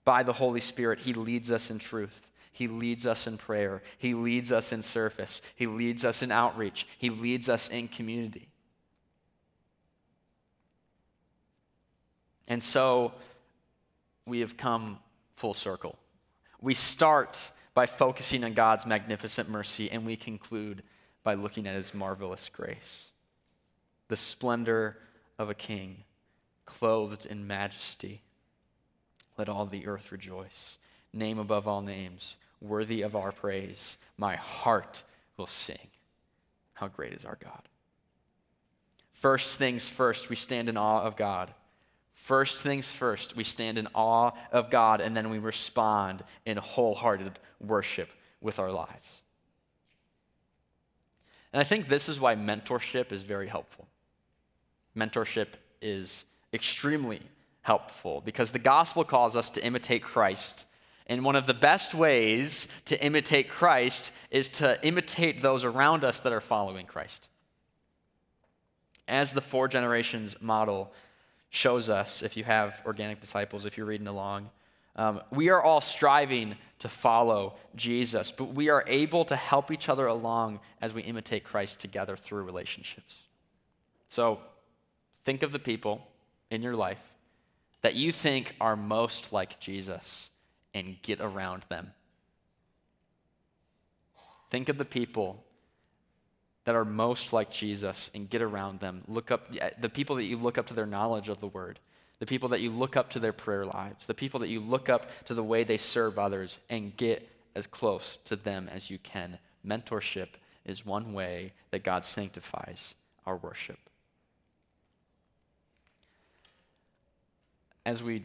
By 0.05 0.25
the 0.25 0.33
Holy 0.33 0.59
Spirit, 0.59 0.99
He 0.99 1.15
leads 1.15 1.53
us 1.53 1.71
in 1.71 1.79
truth. 1.79 2.27
He 2.51 2.67
leads 2.67 3.07
us 3.07 3.29
in 3.29 3.37
prayer. 3.37 3.83
He 3.99 4.15
leads 4.15 4.51
us 4.51 4.73
in 4.73 4.83
service. 4.83 5.43
He 5.55 5.67
leads 5.67 6.05
us 6.05 6.23
in 6.23 6.33
outreach. 6.33 6.89
He 6.99 7.11
leads 7.11 7.49
us 7.49 7.69
in 7.69 7.87
community. 7.87 8.49
And 12.49 12.63
so 12.63 13.13
we 14.25 14.41
have 14.41 14.57
come 14.57 14.99
full 15.37 15.55
circle. 15.55 15.97
We 16.61 16.75
start 16.75 17.51
by 17.75 17.87
focusing 17.87 18.45
on 18.45 18.55
God's 18.55 18.87
magnificent 18.87 19.49
mercy, 19.49 19.91
and 19.91 20.07
we 20.07 20.17
conclude 20.17 20.83
by 21.23 21.35
looking 21.35 21.67
at 21.67 21.75
his 21.75 21.93
marvelous 21.93 22.49
grace. 22.49 23.11
The 24.09 24.17
splendor 24.17 24.99
of 25.39 25.51
a 25.51 25.55
king, 25.55 26.05
clothed 26.65 27.27
in 27.27 27.47
majesty. 27.47 28.23
Let 29.37 29.49
all 29.49 29.67
the 29.67 29.87
earth 29.87 30.11
rejoice. 30.13 30.79
Name 31.13 31.39
above 31.39 31.69
all 31.69 31.83
names, 31.83 32.37
worthy 32.61 33.03
of 33.03 33.15
our 33.15 33.33
praise. 33.33 33.99
My 34.17 34.37
heart 34.37 35.03
will 35.37 35.47
sing. 35.47 35.89
How 36.75 36.89
great 36.89 37.13
is 37.13 37.25
our 37.25 37.39
God! 37.43 37.69
First 39.13 39.59
things 39.59 39.89
first, 39.89 40.29
we 40.29 40.37
stand 40.37 40.69
in 40.69 40.77
awe 40.77 41.03
of 41.03 41.17
God. 41.17 41.53
First 42.17 42.63
things 42.63 42.91
first, 42.91 43.37
we 43.37 43.45
stand 43.45 43.77
in 43.77 43.87
awe 43.95 44.33
of 44.51 44.71
God, 44.71 45.03
and 45.03 45.15
then 45.17 45.29
we 45.29 45.39
respond 45.39 46.25
in 46.47 46.57
wholehearted 46.57 47.39
worship 47.61 48.09
with 48.41 48.59
our 48.59 48.73
lives. 48.73 49.21
And 51.53 51.61
I 51.61 51.65
think 51.65 51.87
this 51.87 52.09
is 52.09 52.19
why 52.19 52.35
mentorship 52.35 53.13
is 53.13 53.23
very 53.23 53.47
helpful. 53.47 53.87
Mentorship 54.97 55.49
is 55.83 56.25
extremely 56.55 57.21
helpful 57.61 58.23
because 58.25 58.51
the 58.51 58.59
gospel 58.59 59.05
calls 59.05 59.37
us 59.37 59.51
to 59.51 59.65
imitate 59.65 60.03
Christ. 60.03 60.65
And 61.07 61.23
one 61.23 61.37
of 61.37 61.47
the 61.47 61.55
best 61.55 61.95
ways 61.95 62.67
to 62.87 63.01
imitate 63.05 63.51
Christ 63.51 64.11
is 64.31 64.49
to 64.49 64.83
imitate 64.85 65.43
those 65.43 65.65
around 65.65 66.03
us 66.03 66.21
that 66.21 66.33
are 66.33 66.41
following 66.41 66.87
Christ. 66.87 67.29
As 69.07 69.35
the 69.35 69.43
four 69.43 69.69
generations 69.69 70.41
model 70.41 70.93
shows 71.51 71.89
us, 71.89 72.23
if 72.23 72.37
you 72.37 72.45
have 72.45 72.83
organic 72.85 73.21
disciples, 73.21 73.65
if 73.65 73.77
you're 73.77 73.87
reading 73.87 74.07
along, 74.07 74.51
um, 74.97 75.21
we 75.31 75.51
are 75.51 75.63
all 75.63 75.81
striving 75.81 76.57
to 76.79 76.89
follow 76.89 77.57
Jesus, 77.75 78.33
but 78.33 78.55
we 78.55 78.71
are 78.71 78.85
able 78.87 79.25
to 79.27 79.37
help 79.37 79.71
each 79.71 79.89
other 79.89 80.07
along 80.07 80.61
as 80.81 80.95
we 80.95 81.03
imitate 81.03 81.45
Christ 81.45 81.81
together 81.81 82.17
through 82.17 82.43
relationships. 82.43 83.23
So 84.09 84.41
think 85.25 85.43
of 85.43 85.53
the 85.53 85.59
people 85.59 86.07
in 86.51 86.63
your 86.63 86.75
life 86.75 87.13
that 87.83 87.95
you 87.95 88.11
think 88.11 88.55
are 88.61 88.77
most 88.77 89.33
like 89.33 89.61
Jesus 89.61 90.31
and 90.75 90.97
get 91.03 91.21
around 91.21 91.63
them. 91.69 91.93
Think 94.51 94.69
of 94.69 94.79
the 94.79 94.85
people 94.85 95.45
that 96.67 96.75
are 96.75 96.85
most 96.85 97.33
like 97.33 97.51
Jesus 97.51 98.11
and 98.15 98.29
get 98.29 98.43
around 98.43 98.81
them. 98.81 99.03
Look 99.09 99.31
up 99.31 99.51
the 99.81 99.89
people 99.89 100.17
that 100.17 100.25
you 100.25 100.37
look 100.37 100.59
up 100.59 100.67
to 100.67 100.75
their 100.75 100.87
knowledge 100.87 101.29
of 101.29 101.41
the 101.41 101.49
word 101.49 101.81
the 102.19 102.27
people 102.27 102.49
that 102.51 102.61
you 102.61 102.71
look 102.71 102.97
up 102.97 103.11
to 103.11 103.19
their 103.19 103.33
prayer 103.33 103.67
lives, 103.67 104.07
the 104.07 104.15
people 104.15 104.41
that 104.41 104.49
you 104.49 104.61
look 104.61 104.89
up 104.89 105.11
to 105.27 105.35
the 105.35 105.45
way 105.45 105.65
they 105.65 105.77
serve 105.77 106.19
others, 106.19 106.61
and 106.71 106.97
get 106.97 107.29
as 107.55 107.67
close 107.67 108.19
to 108.25 108.37
them 108.37 108.69
as 108.73 108.91
you 108.91 108.99
can. 108.99 109.39
Mentorship 109.67 110.29
is 110.65 110.87
one 110.87 111.13
way 111.13 111.53
that 111.71 111.83
God 111.83 112.05
sanctifies 112.05 112.95
our 113.27 113.37
worship. 113.37 113.79
As 117.85 118.03
we 118.03 118.25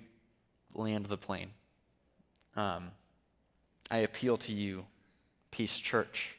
land 0.73 1.08
the 1.08 1.17
plane, 1.17 1.51
um, 2.56 2.91
I 3.91 3.97
appeal 3.97 4.38
to 4.38 4.54
you, 4.54 4.86
Peace 5.51 5.77
Church, 5.77 6.38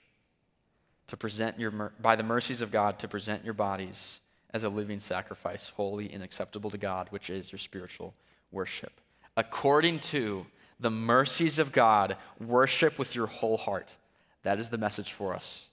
to 1.13 1.17
present 1.19 1.61
your, 1.61 1.93
by 2.01 2.17
the 2.17 2.23
mercies 2.23 2.63
of 2.63 2.71
God, 2.71 2.99
to 3.01 3.07
present 3.07 3.45
your 3.45 3.53
bodies 3.53 4.21
as 4.49 4.65
a 4.65 4.71
living 4.71 4.99
sacrifice, 4.99 5.71
holy 5.77 6.11
and 6.11 6.23
acceptable 6.23 6.71
to 6.71 6.79
God, 6.79 7.07
which 7.11 7.29
is 7.29 7.53
your 7.53 7.59
spiritual 7.59 8.15
worship. 8.51 8.99
According 9.37 9.99
to 9.99 10.47
the 10.81 10.91
mercies 10.91 11.59
of 11.59 11.71
God, 11.71 12.17
worship 12.41 12.99
with 12.99 13.15
your 13.15 13.27
whole 13.27 13.59
heart. 13.59 13.95
That 14.43 14.59
is 14.59 14.71
the 14.71 14.79
message 14.79 15.13
for 15.13 15.35
us. 15.35 15.67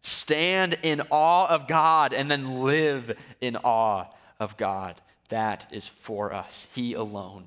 Stand 0.00 0.78
in 0.82 1.02
awe 1.10 1.48
of 1.50 1.68
God 1.68 2.14
and 2.14 2.30
then 2.30 2.62
live 2.62 3.14
in 3.42 3.56
awe 3.56 4.06
of 4.40 4.56
God. 4.56 5.02
That 5.28 5.66
is 5.70 5.86
for 5.86 6.32
us. 6.32 6.66
He 6.74 6.94
alone 6.94 7.46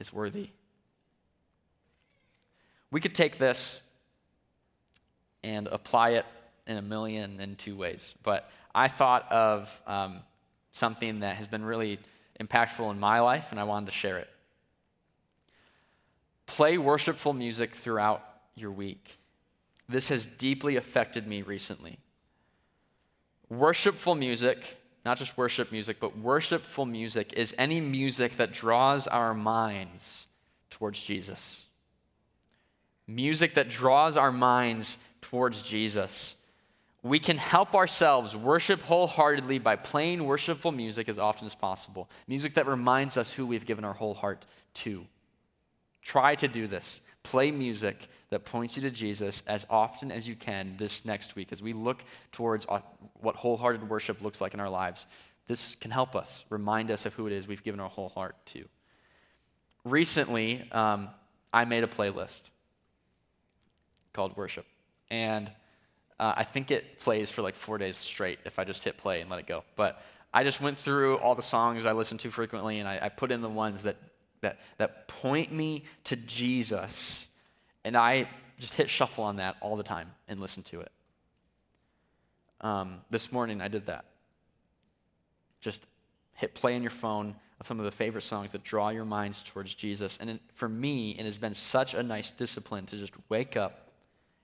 is 0.00 0.12
worthy. 0.12 0.48
We 2.90 3.00
could 3.00 3.14
take 3.14 3.38
this 3.38 3.80
and 5.44 5.68
apply 5.68 6.10
it 6.14 6.26
in 6.66 6.76
a 6.76 6.82
million 6.82 7.40
and 7.40 7.58
two 7.58 7.76
ways, 7.76 8.14
but 8.22 8.50
I 8.74 8.88
thought 8.88 9.30
of 9.30 9.82
um, 9.86 10.20
something 10.72 11.20
that 11.20 11.36
has 11.36 11.46
been 11.46 11.64
really 11.64 11.98
impactful 12.40 12.90
in 12.90 12.98
my 12.98 13.20
life, 13.20 13.50
and 13.50 13.60
I 13.60 13.64
wanted 13.64 13.86
to 13.86 13.92
share 13.92 14.18
it. 14.18 14.28
Play 16.46 16.78
worshipful 16.78 17.32
music 17.32 17.74
throughout 17.74 18.22
your 18.54 18.70
week. 18.70 19.18
This 19.88 20.08
has 20.08 20.26
deeply 20.26 20.76
affected 20.76 21.26
me 21.26 21.42
recently. 21.42 21.98
Worshipful 23.48 24.14
music, 24.14 24.78
not 25.04 25.18
just 25.18 25.36
worship 25.36 25.70
music, 25.70 25.98
but 26.00 26.18
worshipful 26.18 26.86
music 26.86 27.34
is 27.34 27.54
any 27.58 27.80
music 27.80 28.36
that 28.36 28.52
draws 28.52 29.06
our 29.06 29.34
minds 29.34 30.26
towards 30.70 31.02
Jesus. 31.02 31.66
music 33.06 33.54
that 33.54 33.68
draws 33.68 34.16
our 34.16 34.32
minds 34.32 34.96
towards 35.20 35.62
Jesus. 35.62 36.36
We 37.04 37.18
can 37.18 37.36
help 37.36 37.74
ourselves 37.74 38.34
worship 38.34 38.80
wholeheartedly 38.80 39.58
by 39.58 39.76
playing 39.76 40.24
worshipful 40.24 40.72
music 40.72 41.06
as 41.06 41.18
often 41.18 41.46
as 41.46 41.54
possible, 41.54 42.08
music 42.26 42.54
that 42.54 42.66
reminds 42.66 43.18
us 43.18 43.30
who 43.30 43.46
we've 43.46 43.66
given 43.66 43.84
our 43.84 43.92
whole 43.92 44.14
heart 44.14 44.46
to. 44.76 45.04
Try 46.00 46.34
to 46.36 46.48
do 46.48 46.66
this. 46.66 47.02
Play 47.22 47.50
music 47.50 48.08
that 48.30 48.46
points 48.46 48.76
you 48.76 48.82
to 48.84 48.90
Jesus 48.90 49.42
as 49.46 49.66
often 49.68 50.10
as 50.10 50.26
you 50.26 50.34
can 50.34 50.76
this 50.78 51.04
next 51.04 51.36
week 51.36 51.52
as 51.52 51.62
we 51.62 51.74
look 51.74 52.02
towards 52.32 52.66
what 53.20 53.36
wholehearted 53.36 53.86
worship 53.86 54.22
looks 54.22 54.40
like 54.40 54.54
in 54.54 54.60
our 54.60 54.70
lives. 54.70 55.04
This 55.46 55.76
can 55.76 55.90
help 55.90 56.16
us, 56.16 56.44
remind 56.48 56.90
us 56.90 57.04
of 57.04 57.12
who 57.12 57.26
it 57.26 57.34
is 57.34 57.46
we've 57.46 57.62
given 57.62 57.80
our 57.80 57.90
whole 57.90 58.08
heart 58.08 58.34
to. 58.46 58.64
Recently, 59.84 60.66
um, 60.72 61.10
I 61.52 61.66
made 61.66 61.84
a 61.84 61.86
playlist 61.86 62.40
called 64.14 64.34
Worship. 64.38 64.64
And 65.10 65.52
uh, 66.18 66.34
I 66.36 66.44
think 66.44 66.70
it 66.70 67.00
plays 67.00 67.30
for 67.30 67.42
like 67.42 67.56
four 67.56 67.78
days 67.78 67.96
straight 67.96 68.38
if 68.44 68.58
I 68.58 68.64
just 68.64 68.84
hit 68.84 68.96
play 68.96 69.20
and 69.20 69.30
let 69.30 69.40
it 69.40 69.46
go. 69.46 69.64
But 69.76 70.02
I 70.32 70.44
just 70.44 70.60
went 70.60 70.78
through 70.78 71.18
all 71.18 71.34
the 71.34 71.42
songs 71.42 71.84
I 71.84 71.92
listen 71.92 72.18
to 72.18 72.30
frequently 72.30 72.78
and 72.78 72.88
I, 72.88 72.98
I 73.02 73.08
put 73.08 73.30
in 73.30 73.40
the 73.40 73.48
ones 73.48 73.82
that, 73.82 73.96
that, 74.40 74.58
that 74.78 75.08
point 75.08 75.52
me 75.52 75.84
to 76.04 76.16
Jesus. 76.16 77.26
And 77.84 77.96
I 77.96 78.28
just 78.58 78.74
hit 78.74 78.88
shuffle 78.88 79.24
on 79.24 79.36
that 79.36 79.56
all 79.60 79.76
the 79.76 79.82
time 79.82 80.12
and 80.28 80.40
listen 80.40 80.62
to 80.64 80.80
it. 80.80 80.92
Um, 82.60 83.00
this 83.10 83.32
morning 83.32 83.60
I 83.60 83.68
did 83.68 83.86
that. 83.86 84.04
Just 85.60 85.86
hit 86.34 86.54
play 86.54 86.76
on 86.76 86.82
your 86.82 86.90
phone 86.90 87.34
of 87.60 87.66
some 87.66 87.78
of 87.78 87.84
the 87.84 87.90
favorite 87.90 88.22
songs 88.22 88.52
that 88.52 88.62
draw 88.62 88.90
your 88.90 89.04
minds 89.04 89.42
towards 89.44 89.74
Jesus. 89.74 90.18
And 90.20 90.30
it, 90.30 90.40
for 90.54 90.68
me, 90.68 91.10
it 91.12 91.24
has 91.24 91.38
been 91.38 91.54
such 91.54 91.94
a 91.94 92.02
nice 92.02 92.30
discipline 92.30 92.86
to 92.86 92.96
just 92.96 93.12
wake 93.28 93.56
up 93.56 93.90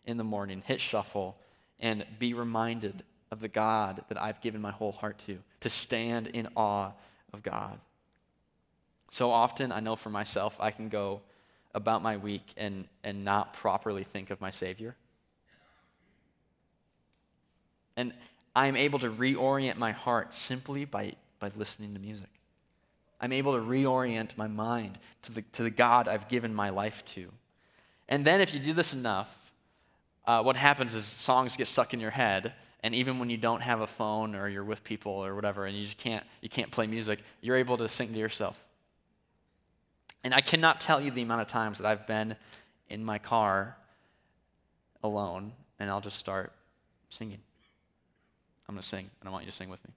in 0.07 0.17
the 0.17 0.25
morning, 0.25 0.63
hit 0.65 0.81
shuffle, 0.81 1.37
and 1.81 2.05
be 2.19 2.35
reminded 2.35 3.03
of 3.31 3.41
the 3.41 3.49
God 3.49 4.05
that 4.09 4.21
I've 4.21 4.41
given 4.41 4.61
my 4.61 4.71
whole 4.71 4.93
heart 4.93 5.19
to, 5.27 5.39
to 5.61 5.69
stand 5.69 6.29
in 6.29 6.49
awe 6.57 6.93
of 7.33 7.43
God. 7.43 7.79
So 9.11 9.31
often, 9.31 9.73
I 9.73 9.81
know 9.81 9.97
for 9.97 10.11
myself, 10.11 10.57
I 10.61 10.71
can 10.71 10.89
go 10.89 11.21
about 11.75 12.03
my 12.03 12.17
week 12.17 12.45
and, 12.57 12.87
and 13.03 13.25
not 13.25 13.55
properly 13.55 14.05
think 14.05 14.31
of 14.31 14.41
my 14.41 14.51
Savior. 14.51 14.97
And 17.97 18.13
I'm 18.55 18.77
able 18.77 18.99
to 19.01 19.11
reorient 19.11 19.77
my 19.77 19.93
heart 19.93 20.35
simply 20.35 20.85
by, 20.85 21.15
by 21.39 21.51
listening 21.57 21.95
to 21.95 22.01
music. 22.01 22.29
I'm 23.21 23.33
able 23.33 23.53
to 23.53 23.61
reorient 23.61 24.37
my 24.37 24.49
mind 24.49 24.99
to 25.23 25.33
the, 25.33 25.43
to 25.53 25.63
the 25.63 25.71
God 25.71 26.09
I've 26.09 26.29
given 26.29 26.55
my 26.55 26.71
life 26.71 27.05
to. 27.07 27.31
And 28.09 28.25
then, 28.25 28.41
if 28.41 28.53
you 28.55 28.61
do 28.61 28.73
this 28.73 28.93
enough, 28.93 29.40
uh, 30.31 30.41
what 30.45 30.55
happens 30.55 30.95
is 30.95 31.05
songs 31.05 31.57
get 31.57 31.67
stuck 31.67 31.93
in 31.93 31.99
your 31.99 32.13
head, 32.13 32.53
and 32.85 32.95
even 32.95 33.19
when 33.19 33.31
you 33.31 33.37
don't 33.37 33.63
have 33.63 33.81
a 33.81 33.87
phone 33.87 34.37
or 34.37 34.49
you're 34.49 34.63
with 34.63 34.85
people 34.85 35.11
or 35.11 35.35
whatever, 35.35 35.67
and 35.67 35.77
you 35.77 35.85
just 35.85 35.99
can't 35.99 36.25
you 36.41 36.49
can't 36.49 36.71
play 36.71 36.87
music, 36.87 37.19
you're 37.41 37.57
able 37.57 37.77
to 37.79 37.89
sing 37.89 38.13
to 38.13 38.19
yourself. 38.19 38.65
And 40.23 40.33
I 40.33 40.41
cannot 40.41 40.81
tell 40.81 41.01
you 41.01 41.11
the 41.11 41.23
amount 41.23 41.41
of 41.41 41.49
times 41.49 41.79
that 41.79 41.87
I've 41.87 42.07
been 42.07 42.37
in 42.89 43.05
my 43.05 43.19
car 43.19 43.77
alone, 45.03 45.53
and 45.81 45.91
I'll 45.91 46.01
just 46.01 46.19
start 46.19 46.53
singing. 47.09 47.41
I'm 48.69 48.77
going 48.77 48.83
to 48.83 48.89
sing, 48.89 49.11
and 49.21 49.29
I 49.29 49.33
want 49.33 49.47
you 49.47 49.51
to 49.51 49.57
sing 49.57 49.69
with 49.69 49.85
me. 49.85 49.93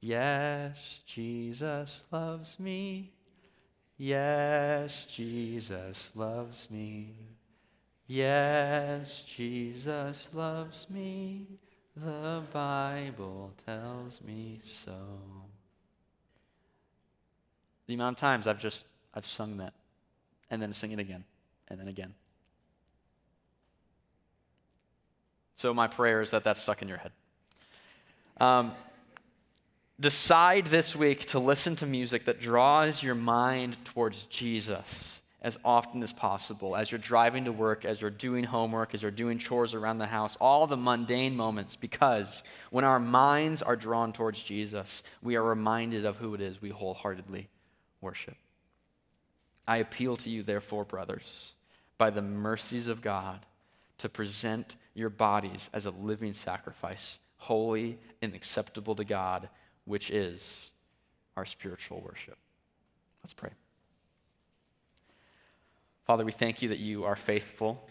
Yes, 0.00 1.00
Jesus 1.04 2.04
loves 2.12 2.60
me. 2.60 3.10
Yes, 3.98 5.06
Jesus 5.06 6.12
loves 6.14 6.70
me. 6.70 7.16
Yes, 8.12 9.22
Jesus 9.22 10.30
loves 10.34 10.90
me. 10.90 11.46
The 11.94 12.42
Bible 12.52 13.52
tells 13.64 14.20
me 14.20 14.58
so. 14.64 14.96
The 17.86 17.94
amount 17.94 18.16
of 18.16 18.20
times 18.20 18.48
I've 18.48 18.58
just 18.58 18.82
I've 19.14 19.26
sung 19.26 19.58
that 19.58 19.74
and 20.50 20.60
then 20.60 20.72
sing 20.72 20.90
it 20.90 20.98
again 20.98 21.22
and 21.68 21.78
then 21.78 21.86
again. 21.86 22.14
So 25.54 25.72
my 25.72 25.86
prayer 25.86 26.20
is 26.20 26.32
that 26.32 26.42
that's 26.42 26.60
stuck 26.60 26.82
in 26.82 26.88
your 26.88 26.98
head. 26.98 27.12
Um, 28.38 28.72
decide 30.00 30.66
this 30.66 30.96
week 30.96 31.26
to 31.26 31.38
listen 31.38 31.76
to 31.76 31.86
music 31.86 32.24
that 32.24 32.40
draws 32.40 33.04
your 33.04 33.14
mind 33.14 33.76
towards 33.84 34.24
Jesus 34.24 35.19
as 35.42 35.58
often 35.64 36.02
as 36.02 36.12
possible 36.12 36.76
as 36.76 36.90
you're 36.90 36.98
driving 36.98 37.46
to 37.46 37.52
work, 37.52 37.84
as 37.84 38.00
you're 38.00 38.10
doing 38.10 38.44
homework, 38.44 38.94
as 38.94 39.02
you're 39.02 39.10
doing 39.10 39.38
chores 39.38 39.72
around 39.74 39.98
the 39.98 40.06
house, 40.06 40.36
all 40.40 40.66
the 40.66 40.76
mundane 40.76 41.36
moments, 41.36 41.76
because 41.76 42.42
when 42.70 42.84
our 42.84 43.00
minds 43.00 43.62
are 43.62 43.76
drawn 43.76 44.12
towards 44.12 44.42
Jesus, 44.42 45.02
we 45.22 45.36
are 45.36 45.42
reminded 45.42 46.04
of 46.04 46.18
who 46.18 46.34
it 46.34 46.40
is 46.40 46.60
we 46.60 46.68
wholeheartedly 46.68 47.48
worship. 48.00 48.36
I 49.66 49.78
appeal 49.78 50.16
to 50.16 50.30
you, 50.30 50.42
therefore, 50.42 50.84
brothers, 50.84 51.54
by 51.96 52.10
the 52.10 52.22
mercies 52.22 52.86
of 52.86 53.00
God, 53.02 53.46
to 53.98 54.08
present 54.08 54.76
your 54.94 55.10
bodies 55.10 55.70
as 55.72 55.86
a 55.86 55.90
living 55.90 56.32
sacrifice, 56.32 57.18
holy 57.36 57.98
and 58.20 58.34
acceptable 58.34 58.94
to 58.94 59.04
God, 59.04 59.48
which 59.84 60.10
is 60.10 60.70
our 61.36 61.46
spiritual 61.46 62.00
worship. 62.00 62.36
Let's 63.22 63.34
pray. 63.34 63.50
Father, 66.10 66.24
we 66.24 66.32
thank 66.32 66.60
you 66.60 66.70
that 66.70 66.80
you 66.80 67.04
are 67.04 67.14
faithful. 67.14 67.88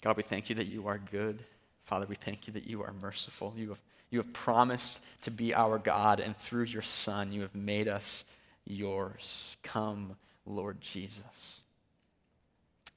God, 0.00 0.16
we 0.16 0.24
thank 0.24 0.50
you 0.50 0.56
that 0.56 0.66
you 0.66 0.88
are 0.88 0.98
good. 0.98 1.44
Father, 1.84 2.04
we 2.08 2.16
thank 2.16 2.48
you 2.48 2.52
that 2.54 2.66
you 2.66 2.82
are 2.82 2.92
merciful. 3.00 3.54
You 3.56 3.68
have, 3.68 3.80
you 4.10 4.18
have 4.18 4.32
promised 4.32 5.04
to 5.22 5.30
be 5.30 5.54
our 5.54 5.78
God, 5.78 6.18
and 6.18 6.36
through 6.36 6.64
your 6.64 6.82
Son, 6.82 7.30
you 7.30 7.42
have 7.42 7.54
made 7.54 7.86
us 7.86 8.24
yours. 8.66 9.56
Come, 9.62 10.16
Lord 10.46 10.80
Jesus. 10.80 11.60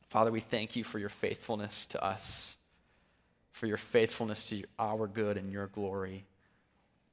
Father, 0.09 0.31
we 0.31 0.39
thank 0.39 0.75
you 0.75 0.83
for 0.83 0.97
your 0.97 1.09
faithfulness 1.09 1.85
to 1.85 2.03
us, 2.03 2.57
for 3.51 3.67
your 3.67 3.77
faithfulness 3.77 4.49
to 4.49 4.63
our 4.79 5.05
good 5.05 5.37
and 5.37 5.51
your 5.51 5.67
glory. 5.67 6.25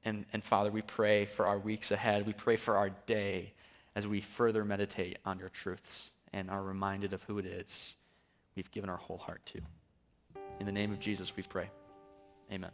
And, 0.03 0.25
and 0.33 0.43
Father, 0.43 0.71
we 0.71 0.81
pray 0.81 1.25
for 1.25 1.45
our 1.45 1.59
weeks 1.59 1.91
ahead. 1.91 2.25
We 2.25 2.33
pray 2.33 2.55
for 2.55 2.75
our 2.75 2.89
day 3.05 3.53
as 3.93 4.07
we 4.07 4.19
further 4.19 4.65
meditate 4.65 5.19
on 5.25 5.37
your 5.37 5.49
truths 5.49 6.09
and 6.33 6.49
are 6.49 6.61
reminded 6.61 7.13
of 7.13 7.23
who 7.23 7.37
it 7.37 7.45
is 7.45 7.95
we've 8.55 8.71
given 8.71 8.89
our 8.89 8.97
whole 8.97 9.17
heart 9.17 9.45
to. 9.45 9.61
In 10.59 10.65
the 10.65 10.71
name 10.71 10.91
of 10.91 10.99
Jesus, 10.99 11.35
we 11.35 11.43
pray. 11.43 11.69
Amen. 12.51 12.71